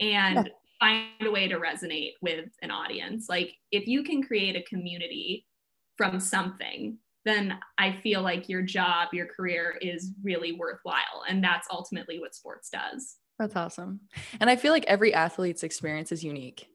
and 0.00 0.46
yeah. 0.46 0.52
find 0.80 1.06
a 1.20 1.30
way 1.30 1.46
to 1.46 1.60
resonate 1.60 2.12
with 2.20 2.48
an 2.62 2.72
audience. 2.72 3.26
Like 3.28 3.54
if 3.70 3.86
you 3.86 4.02
can 4.02 4.22
create 4.22 4.56
a 4.56 4.62
community 4.62 5.46
from 5.96 6.18
something 6.18 6.98
then 7.24 7.58
I 7.78 7.92
feel 8.02 8.22
like 8.22 8.48
your 8.48 8.62
job, 8.62 9.08
your 9.12 9.26
career 9.26 9.78
is 9.80 10.12
really 10.22 10.52
worthwhile. 10.52 11.24
And 11.28 11.42
that's 11.42 11.68
ultimately 11.70 12.18
what 12.18 12.34
sports 12.34 12.70
does. 12.70 13.16
That's 13.38 13.56
awesome. 13.56 14.00
And 14.40 14.50
I 14.50 14.56
feel 14.56 14.72
like 14.72 14.84
every 14.86 15.14
athlete's 15.14 15.62
experience 15.62 16.12
is 16.12 16.24
unique. 16.24 16.68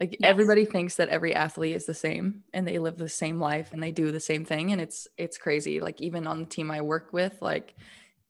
Like 0.00 0.12
yes. 0.20 0.30
everybody 0.30 0.64
thinks 0.64 0.96
that 0.96 1.08
every 1.08 1.34
athlete 1.34 1.74
is 1.74 1.86
the 1.86 1.94
same 1.94 2.44
and 2.52 2.66
they 2.66 2.78
live 2.78 2.98
the 2.98 3.08
same 3.08 3.40
life 3.40 3.72
and 3.72 3.82
they 3.82 3.90
do 3.90 4.12
the 4.12 4.20
same 4.20 4.44
thing 4.44 4.70
and 4.70 4.80
it's 4.80 5.08
it's 5.16 5.38
crazy. 5.38 5.80
Like 5.80 6.00
even 6.00 6.26
on 6.26 6.38
the 6.38 6.46
team 6.46 6.70
I 6.70 6.82
work 6.82 7.12
with, 7.12 7.36
like 7.42 7.74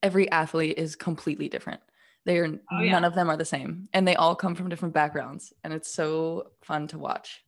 every 0.03 0.31
athlete 0.31 0.79
is 0.79 0.97
completely 0.97 1.49
different. 1.49 1.81
They 2.25 2.39
are 2.39 2.47
oh, 2.47 2.81
yeah. 2.81 2.93
none 2.93 3.05
of 3.05 3.15
them 3.15 3.29
are 3.29 3.37
the 3.37 3.45
same 3.45 3.89
and 3.93 4.09
they 4.09 4.17
all 4.17 4.35
come 4.35 4.55
from 4.55 4.71
different 4.71 4.95
backgrounds 4.95 5.53
and 5.63 5.75
it's 5.75 5.93
so 5.93 6.53
fun 6.63 6.89
to 6.89 6.99
watch. 6.99 7.45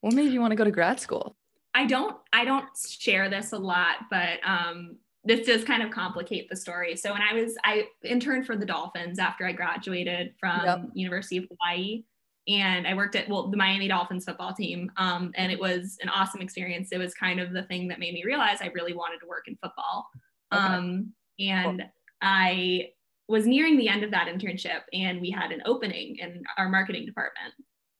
What 0.00 0.14
made 0.14 0.32
you 0.32 0.40
want 0.40 0.50
to 0.50 0.56
go 0.56 0.64
to 0.64 0.70
grad 0.70 0.98
school? 0.98 1.36
I 1.74 1.86
don't 1.86 2.16
I 2.32 2.44
don't 2.44 2.66
share 2.76 3.28
this 3.30 3.52
a 3.52 3.58
lot, 3.58 3.96
but 4.10 4.38
um, 4.44 4.96
this 5.24 5.46
does 5.46 5.64
kind 5.64 5.82
of 5.82 5.90
complicate 5.90 6.48
the 6.48 6.56
story. 6.56 6.96
So 6.96 7.12
when 7.12 7.22
I 7.22 7.34
was 7.34 7.56
I 7.64 7.86
interned 8.04 8.46
for 8.46 8.56
the 8.56 8.66
Dolphins 8.66 9.18
after 9.18 9.46
I 9.46 9.52
graduated 9.52 10.34
from 10.38 10.64
yep. 10.64 10.82
University 10.94 11.38
of 11.38 11.44
Hawaii, 11.50 12.04
and 12.48 12.86
I 12.86 12.94
worked 12.94 13.16
at 13.16 13.28
well 13.28 13.48
the 13.48 13.56
Miami 13.56 13.88
Dolphins 13.88 14.24
football 14.24 14.52
team, 14.54 14.90
um, 14.96 15.32
and 15.36 15.52
it 15.52 15.60
was 15.60 15.98
an 16.02 16.08
awesome 16.08 16.40
experience. 16.40 16.90
It 16.92 16.98
was 16.98 17.14
kind 17.14 17.40
of 17.40 17.52
the 17.52 17.64
thing 17.64 17.88
that 17.88 17.98
made 17.98 18.14
me 18.14 18.24
realize 18.24 18.58
I 18.60 18.70
really 18.74 18.94
wanted 18.94 19.18
to 19.20 19.26
work 19.26 19.46
in 19.46 19.56
football. 19.62 20.08
Okay. 20.52 20.62
Um, 20.62 21.12
and 21.38 21.78
cool. 21.80 21.88
I 22.22 22.88
was 23.28 23.46
nearing 23.46 23.76
the 23.76 23.88
end 23.88 24.02
of 24.02 24.10
that 24.10 24.26
internship, 24.26 24.80
and 24.92 25.20
we 25.20 25.30
had 25.30 25.52
an 25.52 25.62
opening 25.64 26.16
in 26.16 26.42
our 26.58 26.68
marketing 26.68 27.06
department. 27.06 27.54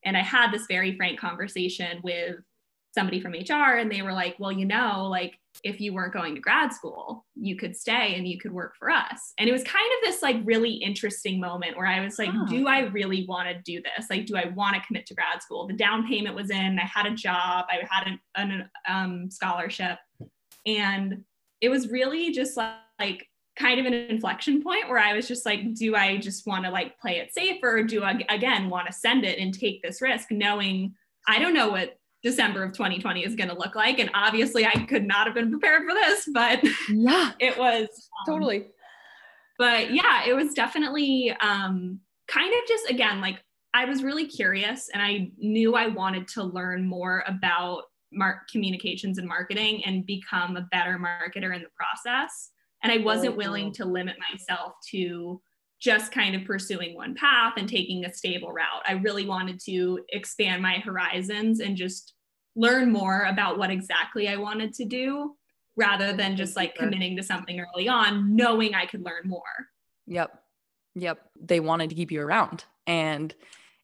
And 0.04 0.16
I 0.16 0.22
had 0.22 0.50
this 0.50 0.66
very 0.66 0.96
frank 0.96 1.20
conversation 1.20 2.00
with 2.02 2.36
somebody 2.92 3.20
from 3.20 3.32
HR 3.32 3.76
and 3.76 3.90
they 3.90 4.02
were 4.02 4.12
like, 4.12 4.36
well, 4.38 4.50
you 4.50 4.64
know, 4.64 5.06
like 5.06 5.38
if 5.62 5.80
you 5.80 5.92
weren't 5.92 6.12
going 6.12 6.34
to 6.34 6.40
grad 6.40 6.72
school, 6.72 7.24
you 7.34 7.56
could 7.56 7.76
stay 7.76 8.14
and 8.16 8.26
you 8.26 8.38
could 8.38 8.52
work 8.52 8.74
for 8.78 8.90
us. 8.90 9.32
And 9.38 9.48
it 9.48 9.52
was 9.52 9.62
kind 9.62 9.84
of 9.84 10.08
this 10.08 10.22
like 10.22 10.36
really 10.44 10.72
interesting 10.72 11.40
moment 11.40 11.76
where 11.76 11.86
I 11.86 12.00
was 12.00 12.18
like, 12.18 12.30
oh. 12.32 12.46
do 12.46 12.66
I 12.66 12.80
really 12.80 13.26
want 13.26 13.48
to 13.48 13.62
do 13.62 13.82
this? 13.82 14.06
Like, 14.10 14.26
do 14.26 14.36
I 14.36 14.48
want 14.48 14.74
to 14.76 14.82
commit 14.86 15.06
to 15.06 15.14
grad 15.14 15.42
school? 15.42 15.66
The 15.66 15.74
down 15.74 16.06
payment 16.06 16.34
was 16.34 16.50
in, 16.50 16.78
I 16.78 16.86
had 16.86 17.06
a 17.06 17.14
job, 17.14 17.66
I 17.68 17.86
had 17.88 18.06
an, 18.06 18.20
an 18.36 18.70
um, 18.88 19.30
scholarship. 19.30 19.98
And 20.66 21.24
it 21.60 21.68
was 21.68 21.88
really 21.88 22.32
just 22.32 22.56
like, 22.56 22.74
like 22.98 23.26
kind 23.56 23.80
of 23.80 23.86
an 23.86 23.94
inflection 23.94 24.62
point 24.62 24.88
where 24.88 24.98
I 24.98 25.14
was 25.14 25.28
just 25.28 25.44
like, 25.44 25.74
do 25.74 25.94
I 25.94 26.16
just 26.16 26.46
want 26.46 26.64
to 26.64 26.70
like 26.70 26.98
play 26.98 27.18
it 27.18 27.32
safe 27.32 27.58
or 27.62 27.82
do 27.82 28.02
I 28.02 28.20
again 28.28 28.68
want 28.68 28.86
to 28.86 28.92
send 28.92 29.24
it 29.24 29.38
and 29.38 29.52
take 29.52 29.82
this 29.82 30.00
risk 30.00 30.30
knowing 30.30 30.94
I 31.28 31.38
don't 31.38 31.54
know 31.54 31.68
what 31.68 31.98
December 32.22 32.62
of 32.62 32.72
2020 32.72 33.24
is 33.24 33.34
going 33.34 33.48
to 33.48 33.56
look 33.56 33.74
like. 33.74 33.98
And 33.98 34.10
obviously 34.14 34.66
I 34.66 34.84
could 34.88 35.06
not 35.06 35.26
have 35.26 35.34
been 35.34 35.50
prepared 35.50 35.82
for 35.88 35.94
this, 35.94 36.28
but 36.32 36.62
yeah, 36.90 37.32
it 37.38 37.58
was 37.58 37.88
um, 37.88 38.34
totally. 38.34 38.66
But 39.58 39.92
yeah, 39.92 40.24
it 40.26 40.34
was 40.34 40.54
definitely 40.54 41.34
um, 41.40 42.00
kind 42.28 42.52
of 42.52 42.68
just 42.68 42.90
again, 42.90 43.20
like 43.20 43.42
I 43.72 43.84
was 43.84 44.02
really 44.02 44.26
curious 44.26 44.88
and 44.92 45.02
I 45.02 45.30
knew 45.38 45.74
I 45.74 45.86
wanted 45.86 46.28
to 46.28 46.42
learn 46.42 46.86
more 46.86 47.24
about 47.26 47.84
mark 48.12 48.48
communications 48.50 49.18
and 49.18 49.28
marketing 49.28 49.84
and 49.84 50.04
become 50.04 50.56
a 50.56 50.66
better 50.72 50.98
marketer 50.98 51.54
in 51.54 51.62
the 51.62 51.68
process. 51.76 52.50
And 52.82 52.92
I 52.92 52.98
wasn't 52.98 53.36
willing 53.36 53.72
to 53.74 53.84
limit 53.84 54.16
myself 54.32 54.72
to 54.90 55.40
just 55.80 56.12
kind 56.12 56.36
of 56.36 56.44
pursuing 56.44 56.94
one 56.94 57.14
path 57.14 57.54
and 57.56 57.68
taking 57.68 58.04
a 58.04 58.12
stable 58.12 58.52
route. 58.52 58.82
I 58.86 58.92
really 58.92 59.26
wanted 59.26 59.58
to 59.64 60.00
expand 60.10 60.62
my 60.62 60.74
horizons 60.74 61.60
and 61.60 61.76
just 61.76 62.14
learn 62.54 62.92
more 62.92 63.22
about 63.22 63.58
what 63.58 63.70
exactly 63.70 64.28
I 64.28 64.36
wanted 64.36 64.74
to 64.74 64.84
do 64.84 65.36
rather 65.76 66.12
than 66.12 66.36
just 66.36 66.56
like 66.56 66.74
committing 66.74 67.16
to 67.16 67.22
something 67.22 67.58
early 67.58 67.88
on, 67.88 68.36
knowing 68.36 68.74
I 68.74 68.84
could 68.84 69.04
learn 69.04 69.22
more. 69.24 69.42
Yep. 70.06 70.38
Yep. 70.96 71.18
They 71.40 71.60
wanted 71.60 71.88
to 71.90 71.96
keep 71.96 72.12
you 72.12 72.20
around. 72.20 72.64
And 72.86 73.34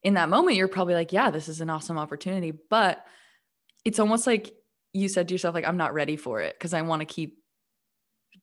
in 0.03 0.15
that 0.15 0.29
moment, 0.29 0.57
you're 0.57 0.69
probably 0.69 0.95
like, 0.95 1.13
yeah, 1.13 1.31
this 1.31 1.49
is 1.49 1.61
an 1.63 1.71
awesome 1.71 1.97
opportunity. 1.97 2.53
But 2.69 3.05
it's 3.85 3.99
almost 3.99 4.27
like 4.27 4.53
you 4.93 5.09
said 5.09 5.29
to 5.29 5.35
yourself, 5.35 5.55
like, 5.55 5.67
I'm 5.67 5.77
not 5.77 5.95
ready 5.95 6.17
for 6.17 6.41
it 6.43 6.55
because 6.59 6.75
I 6.75 6.83
want 6.83 7.01
to 7.01 7.07
keep 7.07 7.39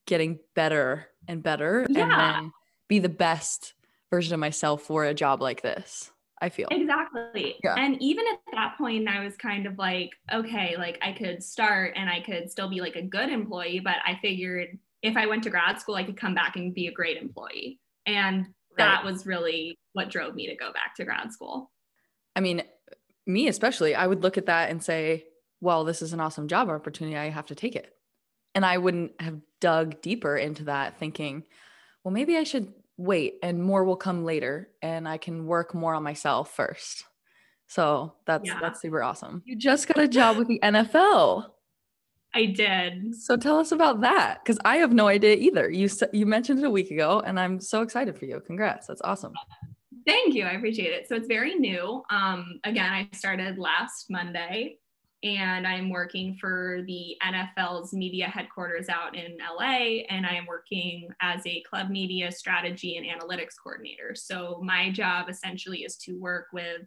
getting 0.08 0.40
better 0.56 1.08
and 1.28 1.44
better 1.44 1.86
yeah. 1.90 2.02
and 2.02 2.12
then 2.12 2.52
be 2.94 3.00
the 3.00 3.10
best 3.10 3.74
version 4.12 4.36
of 4.36 4.40
myself 4.40 4.84
for 4.84 5.06
a 5.06 5.16
job 5.16 5.42
like 5.42 5.64
this. 5.64 6.12
I 6.40 6.50
feel 6.50 6.68
exactly. 6.70 7.56
Yeah. 7.64 7.74
And 7.76 8.00
even 8.00 8.24
at 8.32 8.40
that 8.54 8.78
point, 8.78 9.08
I 9.08 9.24
was 9.24 9.36
kind 9.36 9.66
of 9.66 9.80
like, 9.80 10.12
okay, 10.32 10.76
like 10.78 11.00
I 11.02 11.14
could 11.14 11.42
start 11.42 11.94
and 11.96 12.08
I 12.08 12.22
could 12.22 12.52
still 12.52 12.70
be 12.70 12.82
like 12.82 12.96
a 12.96 13.02
good 13.02 13.30
employee, 13.30 13.82
but 13.84 13.96
I 14.06 14.20
figured 14.22 14.78
if 15.02 15.18
I 15.18 15.26
went 15.26 15.44
to 15.46 15.50
grad 15.50 15.80
school, 15.80 15.96
I 15.96 16.04
could 16.04 16.18
come 16.18 16.36
back 16.36 16.56
and 16.56 16.72
be 16.72 16.86
a 16.86 16.92
great 16.92 17.18
employee. 17.18 17.80
And 18.06 18.54
that 18.78 19.04
was 19.04 19.26
really 19.26 19.80
what 19.94 20.12
drove 20.12 20.36
me 20.36 20.46
to 20.46 20.56
go 20.56 20.72
back 20.72 20.94
to 20.98 21.04
grad 21.04 21.32
school. 21.32 21.72
I 22.36 22.42
mean, 22.42 22.62
me 23.26 23.48
especially, 23.48 23.96
I 23.96 24.06
would 24.06 24.22
look 24.22 24.38
at 24.38 24.46
that 24.46 24.70
and 24.70 24.84
say, 24.84 25.26
well, 25.62 25.84
this 25.84 26.04
is 26.04 26.14
an 26.14 26.20
awesome 26.20 26.48
job 26.48 26.70
opportunity. 26.70 27.18
I 27.18 27.30
have 27.30 27.48
to 27.48 27.56
take 27.56 27.76
it. 27.76 27.96
And 28.54 28.64
I 28.64 28.78
wouldn't 28.78 29.20
have 29.20 29.40
dug 29.62 30.00
deeper 30.02 30.38
into 30.38 30.66
that 30.66 31.00
thinking, 31.00 31.44
well, 32.04 32.14
maybe 32.14 32.38
I 32.38 32.44
should 32.44 32.72
wait 32.98 33.36
and 33.42 33.64
more 33.64 33.84
will 33.84 33.96
come 33.96 34.24
later 34.24 34.70
and 34.82 35.08
I 35.08 35.18
can 35.18 35.46
work 35.46 35.74
more 35.74 35.94
on 35.94 36.04
myself 36.04 36.54
first. 36.54 37.06
So 37.68 38.14
that's 38.28 38.48
yeah. 38.48 38.60
that's 38.62 38.82
super 38.82 39.02
awesome. 39.02 39.42
You 39.46 39.56
just 39.56 39.88
got 39.88 40.00
a 40.00 40.08
job 40.08 40.38
with 40.38 40.48
the 40.48 40.60
NFL. 40.62 41.46
I 42.36 42.46
did. 42.46 43.16
So 43.16 43.38
tell 43.38 43.60
us 43.60 43.72
about 43.72 44.02
that 44.02 44.40
because 44.44 44.60
I 44.66 44.78
have 44.78 44.94
no 44.94 45.08
idea 45.08 45.36
either. 45.36 45.70
You 45.70 45.90
you 46.12 46.26
mentioned 46.26 46.60
it 46.60 46.66
a 46.66 46.70
week 46.70 46.92
ago, 46.92 47.22
and 47.26 47.40
I'm 47.40 47.60
so 47.60 47.82
excited 47.82 48.18
for 48.18 48.26
you. 48.26 48.42
Congrats! 48.46 48.88
That's 48.88 49.02
awesome. 49.02 49.34
Thank 50.06 50.34
you. 50.34 50.46
I 50.46 50.52
appreciate 50.52 50.92
it. 50.92 51.08
So 51.08 51.16
it's 51.16 51.28
very 51.28 51.56
new. 51.56 52.04
Um, 52.10 52.60
again, 52.64 52.92
I 52.92 53.10
started 53.14 53.58
last 53.58 54.08
Monday, 54.10 54.78
and 55.24 55.66
I'm 55.66 55.90
working 55.90 56.36
for 56.36 56.82
the 56.86 57.16
NFL's 57.24 57.94
media 57.94 58.28
headquarters 58.28 58.90
out 58.90 59.16
in 59.16 59.38
LA, 59.38 60.04
and 60.10 60.26
I 60.26 60.36
am 60.36 60.46
working 60.46 61.08
as 61.22 61.42
a 61.48 61.64
club 61.64 61.90
media 61.90 62.32
strategy 62.32 62.98
and 62.98 63.06
analytics 63.06 63.54
coordinator. 63.62 64.16
So 64.16 64.60
my 64.62 64.92
job 64.92 65.30
essentially 65.30 65.80
is 65.80 65.96
to 66.00 66.20
work 66.20 66.48
with 66.52 66.82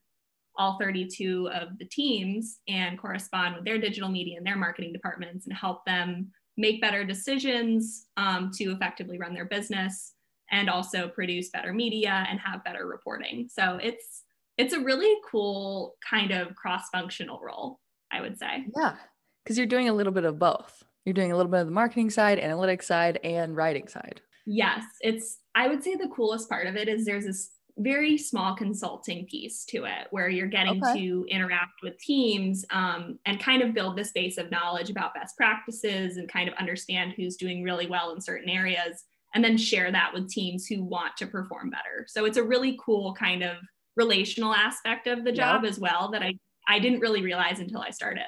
all 0.58 0.78
32 0.78 1.48
of 1.52 1.78
the 1.78 1.86
teams 1.86 2.60
and 2.68 2.98
correspond 2.98 3.56
with 3.56 3.64
their 3.64 3.78
digital 3.78 4.08
media 4.08 4.36
and 4.36 4.46
their 4.46 4.56
marketing 4.56 4.92
departments 4.92 5.46
and 5.46 5.56
help 5.56 5.84
them 5.86 6.30
make 6.56 6.80
better 6.80 7.04
decisions 7.04 8.06
um, 8.16 8.50
to 8.54 8.72
effectively 8.72 9.18
run 9.18 9.34
their 9.34 9.44
business 9.46 10.14
and 10.50 10.70
also 10.70 11.08
produce 11.08 11.50
better 11.50 11.72
media 11.72 12.26
and 12.30 12.38
have 12.40 12.64
better 12.64 12.86
reporting. 12.86 13.48
So 13.50 13.78
it's 13.82 14.22
it's 14.58 14.72
a 14.72 14.80
really 14.80 15.14
cool 15.30 15.96
kind 16.08 16.30
of 16.30 16.54
cross-functional 16.54 17.40
role, 17.44 17.78
I 18.12 18.20
would 18.20 18.38
say. 18.38 18.66
Yeah, 18.76 18.96
because 19.44 19.58
you're 19.58 19.66
doing 19.66 19.88
a 19.88 19.94
little 19.94 20.12
bit 20.12 20.24
of 20.24 20.38
both. 20.38 20.84
You're 21.04 21.14
doing 21.14 21.32
a 21.32 21.36
little 21.36 21.50
bit 21.50 21.60
of 21.60 21.66
the 21.66 21.72
marketing 21.72 22.10
side, 22.10 22.38
analytics 22.38 22.82
side, 22.84 23.20
and 23.22 23.54
writing 23.54 23.86
side. 23.88 24.20
Yes, 24.44 24.84
it's 25.00 25.38
I 25.54 25.68
would 25.68 25.82
say 25.82 25.94
the 25.94 26.08
coolest 26.08 26.48
part 26.48 26.66
of 26.66 26.76
it 26.76 26.88
is 26.88 27.04
there's 27.04 27.26
this 27.26 27.50
very 27.78 28.16
small 28.16 28.56
consulting 28.56 29.26
piece 29.26 29.64
to 29.66 29.84
it 29.84 30.06
where 30.10 30.28
you're 30.28 30.46
getting 30.46 30.82
okay. 30.82 30.98
to 30.98 31.26
interact 31.28 31.82
with 31.82 31.98
teams 31.98 32.64
um, 32.70 33.18
and 33.26 33.38
kind 33.38 33.62
of 33.62 33.74
build 33.74 33.96
this 33.96 34.12
base 34.12 34.38
of 34.38 34.50
knowledge 34.50 34.88
about 34.88 35.14
best 35.14 35.36
practices 35.36 36.16
and 36.16 36.30
kind 36.30 36.48
of 36.48 36.54
understand 36.54 37.12
who's 37.16 37.36
doing 37.36 37.62
really 37.62 37.86
well 37.86 38.12
in 38.14 38.20
certain 38.20 38.48
areas 38.48 39.04
and 39.34 39.44
then 39.44 39.58
share 39.58 39.92
that 39.92 40.12
with 40.14 40.30
teams 40.30 40.66
who 40.66 40.82
want 40.82 41.14
to 41.18 41.26
perform 41.26 41.68
better 41.68 42.06
so 42.08 42.24
it's 42.24 42.38
a 42.38 42.42
really 42.42 42.78
cool 42.82 43.12
kind 43.12 43.42
of 43.42 43.56
relational 43.94 44.54
aspect 44.54 45.06
of 45.06 45.24
the 45.24 45.32
job 45.32 45.64
as 45.66 45.78
well 45.78 46.10
that 46.10 46.22
i 46.22 46.32
i 46.68 46.78
didn't 46.78 47.00
really 47.00 47.22
realize 47.22 47.60
until 47.60 47.80
i 47.80 47.90
started 47.90 48.26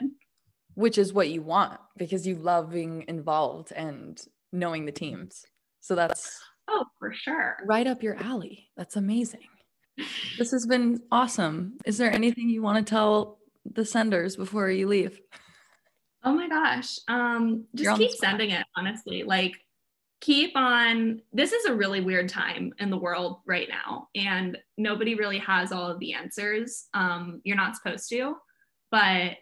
which 0.74 0.98
is 0.98 1.12
what 1.12 1.29
you 1.29 1.42
want 1.42 1.81
because 1.96 2.27
you 2.27 2.37
love 2.37 2.70
being 2.70 3.05
involved 3.09 3.72
and 3.72 4.20
knowing 4.53 4.85
the 4.85 4.92
teams 4.92 5.44
so 5.81 5.94
that's 5.94 6.40
Oh, 6.68 6.85
for 6.98 7.12
sure. 7.12 7.57
Right 7.64 7.87
up 7.87 8.03
your 8.03 8.16
alley. 8.16 8.68
That's 8.77 8.96
amazing. 8.96 9.48
This 10.37 10.51
has 10.51 10.66
been 10.66 11.01
awesome. 11.11 11.79
Is 11.85 11.96
there 11.98 12.12
anything 12.12 12.51
you 12.51 12.62
want 12.62 12.87
to 12.87 12.88
tell 12.88 13.38
the 13.64 13.85
senders 13.85 14.37
before 14.37 14.70
you 14.70 14.87
leave? 14.87 15.18
Oh 16.22 16.35
my 16.35 16.48
gosh. 16.48 16.98
Um 17.09 17.64
just 17.74 17.98
keep 17.98 18.12
sending 18.12 18.51
it, 18.51 18.66
honestly. 18.77 19.22
Like 19.22 19.59
keep 20.21 20.57
on 20.57 21.21
this 21.33 21.53
is 21.53 21.65
a 21.67 21.75
really 21.75 22.01
weird 22.01 22.29
time 22.29 22.73
in 22.79 22.91
the 22.91 22.97
world 22.97 23.39
right 23.47 23.69
now 23.69 24.09
and 24.15 24.59
nobody 24.77 25.15
really 25.15 25.39
has 25.39 25.71
all 25.71 25.89
of 25.89 25.99
the 26.01 26.13
answers. 26.13 26.87
Um 26.95 27.41
you're 27.45 27.57
not 27.57 27.77
supposed 27.77 28.09
to, 28.11 28.37
but 28.91 29.37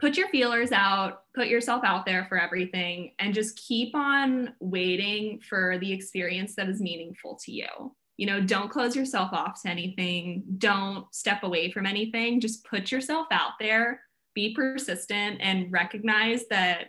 put 0.00 0.16
your 0.16 0.28
feelers 0.28 0.72
out, 0.72 1.24
put 1.34 1.48
yourself 1.48 1.84
out 1.84 2.06
there 2.06 2.24
for 2.28 2.40
everything, 2.40 3.12
and 3.18 3.34
just 3.34 3.56
keep 3.56 3.94
on 3.94 4.54
waiting 4.58 5.40
for 5.40 5.78
the 5.78 5.92
experience 5.92 6.54
that 6.56 6.68
is 6.68 6.80
meaningful 6.80 7.38
to 7.44 7.52
you. 7.52 7.94
You 8.16 8.26
know, 8.26 8.40
don't 8.40 8.70
close 8.70 8.96
yourself 8.96 9.32
off 9.32 9.62
to 9.62 9.68
anything, 9.68 10.44
don't 10.58 11.06
step 11.14 11.42
away 11.42 11.70
from 11.70 11.86
anything, 11.86 12.40
just 12.40 12.64
put 12.64 12.90
yourself 12.90 13.26
out 13.30 13.52
there, 13.60 14.00
be 14.34 14.54
persistent, 14.54 15.38
and 15.40 15.70
recognize 15.70 16.46
that 16.48 16.88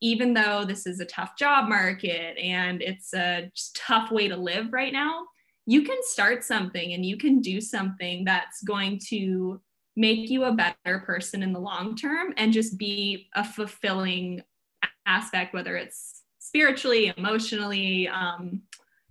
even 0.00 0.34
though 0.34 0.64
this 0.64 0.86
is 0.86 1.00
a 1.00 1.04
tough 1.04 1.36
job 1.36 1.68
market 1.68 2.38
and 2.38 2.82
it's 2.82 3.12
a 3.14 3.50
tough 3.74 4.10
way 4.10 4.28
to 4.28 4.36
live 4.36 4.72
right 4.72 4.92
now, 4.92 5.26
you 5.66 5.82
can 5.82 5.98
start 6.02 6.42
something 6.42 6.94
and 6.94 7.04
you 7.04 7.16
can 7.16 7.40
do 7.40 7.60
something 7.60 8.24
that's 8.24 8.62
going 8.62 8.98
to 9.08 9.60
make 9.96 10.30
you 10.30 10.44
a 10.44 10.52
better 10.52 11.00
person 11.00 11.42
in 11.42 11.52
the 11.52 11.60
long 11.60 11.94
term 11.94 12.32
and 12.36 12.52
just 12.52 12.78
be 12.78 13.28
a 13.34 13.44
fulfilling 13.44 14.42
aspect, 15.06 15.52
whether 15.52 15.76
it's 15.76 16.22
spiritually, 16.38 17.12
emotionally, 17.16 18.08
um, 18.08 18.62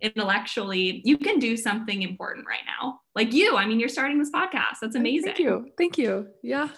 intellectually, 0.01 1.01
you 1.05 1.17
can 1.17 1.39
do 1.39 1.55
something 1.55 2.01
important 2.01 2.47
right 2.47 2.63
now. 2.65 3.01
Like 3.15 3.33
you, 3.33 3.57
I 3.57 3.65
mean, 3.65 3.79
you're 3.79 3.89
starting 3.89 4.17
this 4.17 4.31
podcast. 4.31 4.77
That's 4.81 4.95
amazing. 4.95 5.33
Thank 5.33 5.39
you. 5.39 5.69
Thank 5.77 5.97
you. 5.97 6.27
Yeah. 6.41 6.69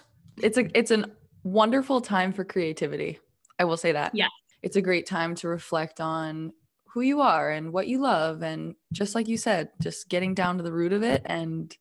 It's 0.42 0.58
a 0.58 0.78
it's 0.78 0.92
a 0.92 1.06
wonderful 1.44 2.02
time 2.02 2.34
for 2.34 2.44
creativity. 2.44 3.20
I 3.62 3.64
will 3.64 3.78
say 3.78 3.92
that. 3.92 4.16
Yeah. 4.16 4.28
It's 4.64 4.76
a 4.76 4.82
great 4.82 5.06
time 5.06 5.36
to 5.36 5.48
reflect 5.48 6.02
on 6.02 6.52
who 6.94 7.02
you 7.02 7.22
are 7.22 7.52
and 7.52 7.72
what 7.72 7.88
you 7.88 8.00
love 8.00 8.42
and 8.42 8.74
just 8.92 9.14
like 9.14 9.28
you 9.28 9.38
said, 9.38 9.70
just 9.80 10.10
getting 10.10 10.34
down 10.34 10.58
to 10.58 10.64
the 10.64 10.74
root 10.74 10.94
of 10.94 11.04
it 11.04 11.22
and 11.26 11.76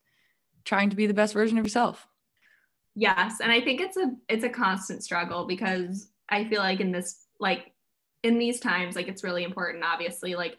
trying 0.67 0.91
to 0.91 0.97
be 0.97 1.07
the 1.07 1.15
best 1.15 1.33
version 1.33 1.57
of 1.57 1.65
yourself. 1.65 2.07
Yes, 2.95 3.41
and 3.41 3.51
I 3.51 3.63
think 3.63 3.81
it's 3.81 3.97
a 3.97 4.13
it's 4.29 4.45
a 4.45 4.51
constant 4.51 5.03
struggle 5.03 5.47
because 5.47 6.11
I 6.29 6.45
feel 6.45 6.61
like 6.61 6.81
in 6.81 6.93
this 6.93 7.25
like 7.39 7.73
in 8.23 8.39
these 8.39 8.61
times 8.61 8.95
like 8.95 9.09
it's 9.09 9.25
really 9.25 9.45
important 9.45 9.83
obviously 9.83 10.35
like 10.35 10.59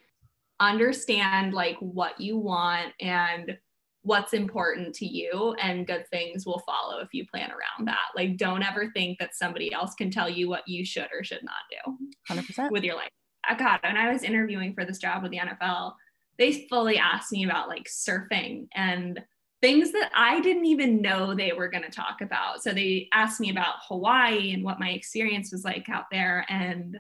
understand 0.60 1.54
like 1.54 1.78
what 1.80 2.20
you 2.20 2.38
want 2.38 2.94
and 3.00 3.58
what's 4.04 4.34
important 4.34 4.96
to 4.96 5.06
you 5.06 5.56
and 5.62 5.86
good 5.86 6.08
things 6.10 6.46
will 6.46 6.64
follow 6.66 7.00
if 7.00 7.10
you 7.14 7.26
plan 7.28 7.52
around 7.52 7.88
that. 7.88 8.10
Like 8.16 8.38
don't 8.38 8.64
ever 8.64 8.90
think 8.92 9.20
that 9.20 9.36
somebody 9.36 9.72
else 9.72 9.94
can 9.94 10.10
tell 10.10 10.30
you 10.30 10.50
what 10.50 10.68
you 10.68 10.84
should 10.86 11.08
or 11.14 11.24
should 11.24 11.44
not 11.44 11.54
do. 11.86 12.12
100% 12.34 12.72
with 12.72 12.84
your 12.84 12.96
life. 12.96 13.12
I 13.48 13.56
got 13.56 13.84
when 13.84 13.98
I 13.98 14.12
was 14.12 14.24
interviewing 14.24 14.74
for 14.74 14.86
this 14.86 14.98
job 14.98 15.22
with 15.22 15.32
the 15.32 15.40
NFL, 15.40 15.94
they 16.38 16.68
fully 16.70 16.98
asked 16.98 17.32
me 17.32 17.44
about 17.46 17.68
like 17.68 17.88
surfing 17.88 18.68
and 18.76 19.22
things 19.62 19.92
that 19.92 20.10
I 20.16 20.42
didn't 20.42 20.66
even 20.66 21.02
know 21.02 21.36
they 21.36 21.54
were 21.54 21.70
going 21.70 21.84
to 21.84 21.92
talk 21.92 22.22
about. 22.22 22.64
So 22.64 22.74
they 22.74 23.08
asked 23.14 23.40
me 23.40 23.52
about 23.52 23.76
Hawaii 23.88 24.54
and 24.54 24.64
what 24.64 24.80
my 24.80 24.90
experience 24.90 25.52
was 25.52 25.64
like 25.64 25.88
out 25.88 26.06
there. 26.12 26.46
And 26.50 27.00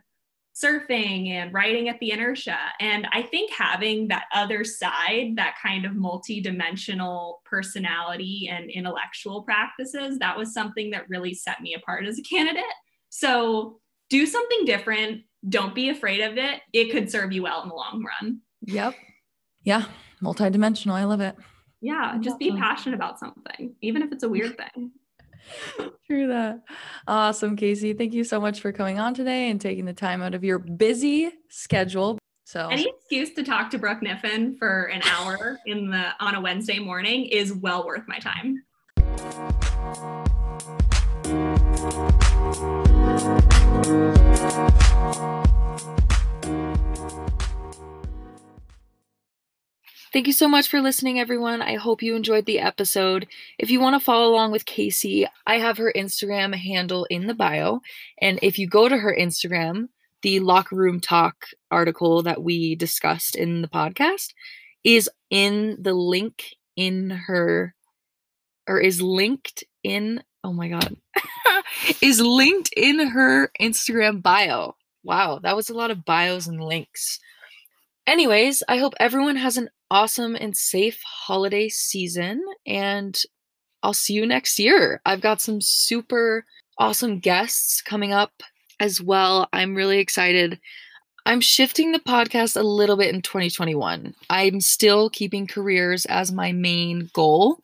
surfing 0.53 1.29
and 1.29 1.53
writing 1.53 1.87
at 1.87 1.99
the 1.99 2.11
inertia. 2.11 2.57
And 2.79 3.07
I 3.13 3.21
think 3.21 3.51
having 3.51 4.09
that 4.09 4.25
other 4.33 4.63
side, 4.63 5.33
that 5.35 5.55
kind 5.61 5.85
of 5.85 5.95
multi-dimensional 5.95 7.41
personality 7.45 8.49
and 8.51 8.69
intellectual 8.69 9.43
practices, 9.43 10.19
that 10.19 10.37
was 10.37 10.53
something 10.53 10.91
that 10.91 11.09
really 11.09 11.33
set 11.33 11.61
me 11.61 11.73
apart 11.73 12.05
as 12.05 12.19
a 12.19 12.23
candidate. 12.23 12.63
So 13.09 13.79
do 14.09 14.25
something 14.25 14.65
different. 14.65 15.21
Don't 15.47 15.73
be 15.73 15.89
afraid 15.89 16.21
of 16.21 16.37
it. 16.37 16.61
It 16.73 16.91
could 16.91 17.09
serve 17.09 17.31
you 17.31 17.43
well 17.43 17.63
in 17.63 17.69
the 17.69 17.75
long 17.75 18.03
run. 18.03 18.41
Yep. 18.63 18.95
Yeah. 19.63 19.85
Multidimensional. 20.21 20.93
I 20.93 21.05
love 21.05 21.21
it. 21.21 21.35
Yeah. 21.79 22.17
Just 22.19 22.37
be 22.37 22.51
passionate 22.51 22.95
about 22.95 23.19
something, 23.19 23.73
even 23.81 24.01
if 24.01 24.11
it's 24.11 24.23
a 24.23 24.29
weird 24.29 24.57
thing. 24.57 24.91
True 26.07 26.27
that. 26.27 26.61
Awesome, 27.07 27.55
Casey. 27.55 27.93
Thank 27.93 28.13
you 28.13 28.23
so 28.23 28.39
much 28.39 28.59
for 28.59 28.71
coming 28.71 28.99
on 28.99 29.13
today 29.13 29.49
and 29.49 29.59
taking 29.59 29.85
the 29.85 29.93
time 29.93 30.21
out 30.21 30.35
of 30.35 30.43
your 30.43 30.59
busy 30.59 31.31
schedule. 31.49 32.17
So 32.45 32.67
any 32.67 32.87
excuse 32.87 33.33
to 33.35 33.43
talk 33.43 33.69
to 33.71 33.77
Brooke 33.77 34.01
Niffin 34.01 34.57
for 34.57 34.85
an 34.85 35.01
hour 35.03 35.59
in 35.65 35.89
the 35.89 36.09
on 36.19 36.35
a 36.35 36.41
Wednesday 36.41 36.79
morning 36.79 37.25
is 37.25 37.53
well 37.53 37.85
worth 37.85 38.07
my 38.07 38.19
time. 38.19 38.63
Thank 46.43 47.31
you 47.31 47.40
so 50.33 50.47
much 50.47 50.67
for 50.67 50.81
listening, 50.81 51.19
everyone. 51.19 51.61
I 51.61 51.75
hope 51.75 52.03
you 52.03 52.15
enjoyed 52.15 52.45
the 52.45 52.59
episode. 52.59 53.27
If 53.57 53.71
you 53.71 53.79
want 53.79 53.95
to 53.95 54.03
follow 54.03 54.29
along 54.29 54.51
with 54.51 54.65
Casey, 54.65 55.25
I 55.47 55.57
have 55.57 55.77
her 55.77 55.93
Instagram 55.95 56.53
handle 56.53 57.05
in 57.09 57.27
the 57.27 57.33
bio. 57.33 57.79
And 58.21 58.37
if 58.41 58.59
you 58.59 58.67
go 58.67 58.89
to 58.89 58.97
her 58.97 59.15
Instagram, 59.17 59.87
the 60.21 60.41
locker 60.41 60.75
room 60.75 60.99
talk 60.99 61.45
article 61.71 62.23
that 62.23 62.43
we 62.43 62.75
discussed 62.75 63.35
in 63.35 63.61
the 63.61 63.67
podcast 63.67 64.33
is 64.83 65.09
in 65.29 65.77
the 65.79 65.93
link 65.93 66.43
in 66.75 67.09
her, 67.09 67.73
or 68.67 68.79
is 68.79 69.01
linked 69.01 69.63
in, 69.83 70.21
oh 70.43 70.53
my 70.53 70.67
God, 70.67 70.95
is 72.01 72.19
linked 72.19 72.69
in 72.75 72.99
her 73.07 73.49
Instagram 73.61 74.21
bio. 74.21 74.75
Wow, 75.03 75.39
that 75.41 75.55
was 75.55 75.69
a 75.69 75.73
lot 75.73 75.89
of 75.89 76.05
bios 76.05 76.47
and 76.47 76.61
links. 76.61 77.19
Anyways, 78.07 78.63
I 78.67 78.77
hope 78.77 78.93
everyone 78.99 79.35
has 79.35 79.57
an 79.57 79.69
awesome 79.91 80.35
and 80.35 80.55
safe 80.57 81.01
holiday 81.03 81.69
season, 81.69 82.43
and 82.65 83.21
I'll 83.83 83.93
see 83.93 84.13
you 84.13 84.25
next 84.25 84.57
year. 84.57 85.01
I've 85.05 85.21
got 85.21 85.41
some 85.41 85.61
super 85.61 86.45
awesome 86.79 87.19
guests 87.19 87.81
coming 87.81 88.11
up 88.11 88.31
as 88.79 88.99
well. 88.99 89.47
I'm 89.53 89.75
really 89.75 89.99
excited. 89.99 90.59
I'm 91.25 91.41
shifting 91.41 91.91
the 91.91 91.99
podcast 91.99 92.57
a 92.57 92.63
little 92.63 92.97
bit 92.97 93.13
in 93.13 93.21
2021. 93.21 94.15
I'm 94.29 94.59
still 94.59 95.09
keeping 95.11 95.45
careers 95.45 96.05
as 96.05 96.31
my 96.31 96.51
main 96.51 97.11
goal. 97.13 97.61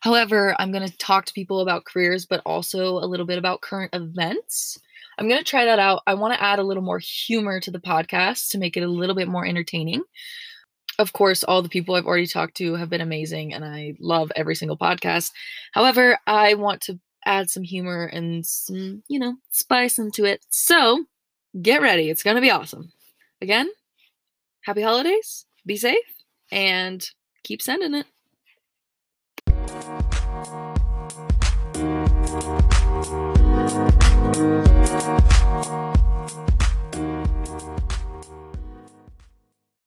However, 0.00 0.54
I'm 0.58 0.70
going 0.70 0.86
to 0.86 0.98
talk 0.98 1.24
to 1.24 1.32
people 1.32 1.60
about 1.60 1.86
careers, 1.86 2.26
but 2.26 2.42
also 2.44 2.98
a 2.98 3.06
little 3.08 3.26
bit 3.26 3.38
about 3.38 3.62
current 3.62 3.94
events. 3.94 4.78
I'm 5.18 5.28
going 5.28 5.38
to 5.38 5.44
try 5.44 5.64
that 5.64 5.80
out. 5.80 6.02
I 6.06 6.14
want 6.14 6.34
to 6.34 6.42
add 6.42 6.60
a 6.60 6.62
little 6.62 6.82
more 6.82 7.00
humor 7.00 7.60
to 7.60 7.70
the 7.70 7.80
podcast 7.80 8.50
to 8.50 8.58
make 8.58 8.76
it 8.76 8.82
a 8.82 8.88
little 8.88 9.16
bit 9.16 9.28
more 9.28 9.44
entertaining 9.44 10.04
of 10.98 11.12
course, 11.12 11.44
all 11.44 11.62
the 11.62 11.68
people 11.68 11.94
I've 11.94 12.06
already 12.06 12.26
talked 12.26 12.56
to 12.56 12.74
have 12.74 12.90
been 12.90 13.00
amazing 13.00 13.54
and 13.54 13.64
I 13.64 13.94
love 14.00 14.32
every 14.34 14.56
single 14.56 14.76
podcast. 14.76 15.30
However, 15.72 16.18
I 16.26 16.54
want 16.54 16.80
to 16.82 16.98
add 17.24 17.50
some 17.50 17.62
humor 17.62 18.06
and 18.06 18.44
some, 18.44 19.02
you 19.08 19.18
know, 19.18 19.36
spice 19.50 19.98
into 19.98 20.24
it. 20.24 20.44
So 20.50 21.04
get 21.60 21.82
ready. 21.82 22.10
It's 22.10 22.22
going 22.22 22.36
to 22.36 22.42
be 22.42 22.50
awesome. 22.50 22.90
Again, 23.40 23.70
happy 24.62 24.82
holidays, 24.82 25.46
be 25.64 25.76
safe, 25.76 25.98
and 26.50 27.08
keep 27.44 27.62
sending 27.62 27.94
it. 27.94 28.06